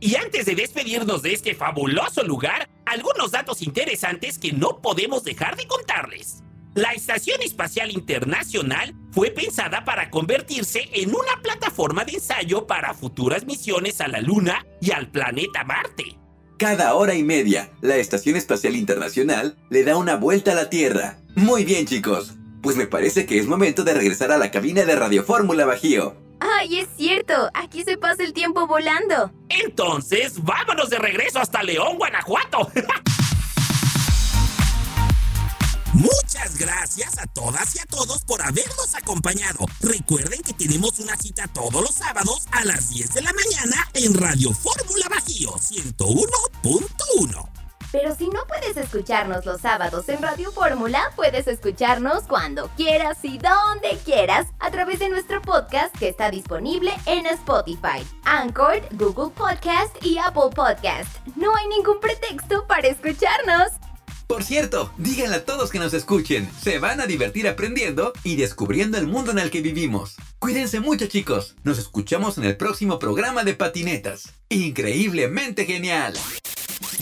Y 0.00 0.16
antes 0.16 0.46
de 0.46 0.54
despedirnos 0.54 1.22
de 1.22 1.32
este 1.32 1.54
fabuloso 1.54 2.22
lugar, 2.22 2.68
algunos 2.86 3.32
datos 3.32 3.62
interesantes 3.62 4.38
que 4.38 4.52
no 4.52 4.80
podemos 4.80 5.22
dejar 5.24 5.56
de 5.56 5.66
contarles. 5.66 6.42
La 6.74 6.92
Estación 6.92 7.42
Espacial 7.42 7.90
Internacional 7.90 8.94
fue 9.12 9.30
pensada 9.30 9.84
para 9.84 10.10
convertirse 10.10 10.88
en 10.92 11.10
una 11.10 11.42
plataforma 11.42 12.04
de 12.04 12.12
ensayo 12.12 12.66
para 12.66 12.94
futuras 12.94 13.44
misiones 13.44 14.00
a 14.00 14.08
la 14.08 14.20
Luna 14.20 14.64
y 14.80 14.92
al 14.92 15.10
planeta 15.10 15.64
Marte. 15.64 16.16
Cada 16.58 16.94
hora 16.94 17.14
y 17.14 17.22
media, 17.22 17.70
la 17.80 17.96
Estación 17.96 18.36
Espacial 18.36 18.74
Internacional 18.74 19.56
le 19.68 19.84
da 19.84 19.96
una 19.96 20.16
vuelta 20.16 20.52
a 20.52 20.54
la 20.54 20.70
Tierra. 20.70 21.18
Muy 21.34 21.64
bien 21.64 21.86
chicos, 21.86 22.34
pues 22.62 22.76
me 22.76 22.86
parece 22.86 23.26
que 23.26 23.38
es 23.38 23.46
momento 23.46 23.84
de 23.84 23.92
regresar 23.92 24.30
a 24.30 24.38
la 24.38 24.50
cabina 24.50 24.84
de 24.84 24.94
Radio 24.94 25.24
Fórmula 25.24 25.66
Bajío. 25.66 26.16
¡Ay, 26.40 26.80
es 26.80 26.88
cierto! 26.96 27.50
Aquí 27.54 27.84
se 27.84 27.98
pasa 27.98 28.22
el 28.22 28.32
tiempo 28.32 28.66
volando. 28.66 29.32
Entonces, 29.48 30.42
vámonos 30.42 30.90
de 30.90 30.98
regreso 30.98 31.40
hasta 31.40 31.62
León, 31.62 31.98
Guanajuato. 31.98 32.70
Muchas 35.92 36.58
gracias 36.58 37.18
a 37.18 37.26
todas 37.26 37.76
y 37.76 37.80
a 37.80 37.84
todos 37.84 38.24
por 38.24 38.40
habernos 38.40 38.94
acompañado. 38.94 39.66
Recuerden 39.80 40.40
que 40.42 40.54
tenemos 40.54 40.98
una 41.00 41.16
cita 41.16 41.46
todos 41.48 41.82
los 41.82 41.94
sábados 41.94 42.46
a 42.50 42.64
las 42.64 42.88
10 42.90 43.14
de 43.14 43.22
la 43.22 43.32
mañana 43.32 43.88
en 43.94 44.14
Radio 44.14 44.52
Fórmula 44.52 45.06
Bajío 45.10 45.52
101.1. 45.52 47.61
Pero 47.92 48.16
si 48.16 48.28
no 48.28 48.40
puedes 48.48 48.76
escucharnos 48.78 49.44
los 49.44 49.60
sábados 49.60 50.08
en 50.08 50.22
Radio 50.22 50.50
Fórmula, 50.50 51.12
puedes 51.14 51.46
escucharnos 51.46 52.22
cuando 52.22 52.68
quieras 52.74 53.18
y 53.22 53.38
donde 53.38 53.98
quieras 54.02 54.46
a 54.60 54.70
través 54.70 54.98
de 54.98 55.10
nuestro 55.10 55.42
podcast 55.42 55.94
que 55.98 56.08
está 56.08 56.30
disponible 56.30 56.90
en 57.04 57.26
Spotify, 57.26 58.02
Anchor, 58.24 58.80
Google 58.92 59.30
Podcast 59.34 59.94
y 60.02 60.16
Apple 60.16 60.50
Podcast. 60.54 61.18
No 61.36 61.54
hay 61.54 61.68
ningún 61.68 62.00
pretexto 62.00 62.66
para 62.66 62.88
escucharnos. 62.88 63.72
Por 64.26 64.42
cierto, 64.42 64.90
díganle 64.96 65.36
a 65.36 65.44
todos 65.44 65.70
que 65.70 65.78
nos 65.78 65.92
escuchen. 65.92 66.50
Se 66.62 66.78
van 66.78 67.02
a 67.02 67.06
divertir 67.06 67.46
aprendiendo 67.46 68.14
y 68.24 68.36
descubriendo 68.36 68.96
el 68.96 69.06
mundo 69.06 69.32
en 69.32 69.38
el 69.38 69.50
que 69.50 69.60
vivimos. 69.60 70.16
Cuídense 70.38 70.80
mucho 70.80 71.08
chicos. 71.08 71.56
Nos 71.62 71.78
escuchamos 71.78 72.38
en 72.38 72.44
el 72.44 72.56
próximo 72.56 72.98
programa 72.98 73.44
de 73.44 73.52
patinetas. 73.52 74.32
Increíblemente 74.48 75.66
genial. 75.66 76.14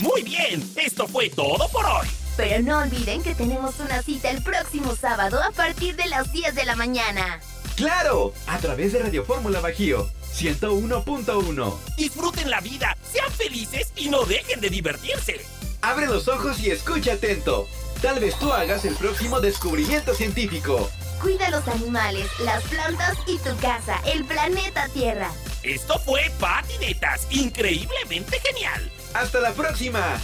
Muy 0.01 0.23
bien, 0.23 0.67
esto 0.77 1.07
fue 1.07 1.29
todo 1.29 1.67
por 1.69 1.85
hoy. 1.85 2.07
Pero 2.35 2.63
no 2.63 2.79
olviden 2.79 3.21
que 3.21 3.35
tenemos 3.35 3.79
una 3.79 4.01
cita 4.01 4.31
el 4.31 4.41
próximo 4.41 4.95
sábado 4.95 5.39
a 5.43 5.51
partir 5.51 5.95
de 5.95 6.07
las 6.07 6.33
10 6.33 6.55
de 6.55 6.65
la 6.65 6.75
mañana. 6.75 7.39
¡Claro! 7.75 8.33
A 8.47 8.57
través 8.57 8.93
de 8.93 8.99
Radio 8.99 9.23
Fórmula 9.23 9.59
Bajío 9.59 10.09
101.1. 10.33 11.77
Disfruten 11.97 12.49
la 12.49 12.61
vida, 12.61 12.97
sean 13.11 13.31
felices 13.31 13.93
y 13.95 14.09
no 14.09 14.23
dejen 14.23 14.59
de 14.59 14.71
divertirse. 14.71 15.39
Abre 15.81 16.07
los 16.07 16.27
ojos 16.27 16.59
y 16.61 16.71
escucha 16.71 17.13
atento. 17.13 17.67
Tal 18.01 18.19
vez 18.19 18.35
tú 18.39 18.51
hagas 18.51 18.85
el 18.85 18.95
próximo 18.95 19.39
descubrimiento 19.39 20.15
científico. 20.15 20.89
Cuida 21.21 21.51
los 21.51 21.67
animales, 21.67 22.25
las 22.43 22.63
plantas 22.63 23.15
y 23.27 23.37
tu 23.37 23.55
casa, 23.57 24.01
el 24.11 24.25
planeta 24.25 24.87
Tierra. 24.89 25.29
Esto 25.61 25.99
fue 25.99 26.31
Patinetas, 26.39 27.27
increíblemente 27.29 28.39
genial. 28.39 28.91
¡Hasta 29.13 29.39
la 29.41 29.51
próxima! 29.51 30.19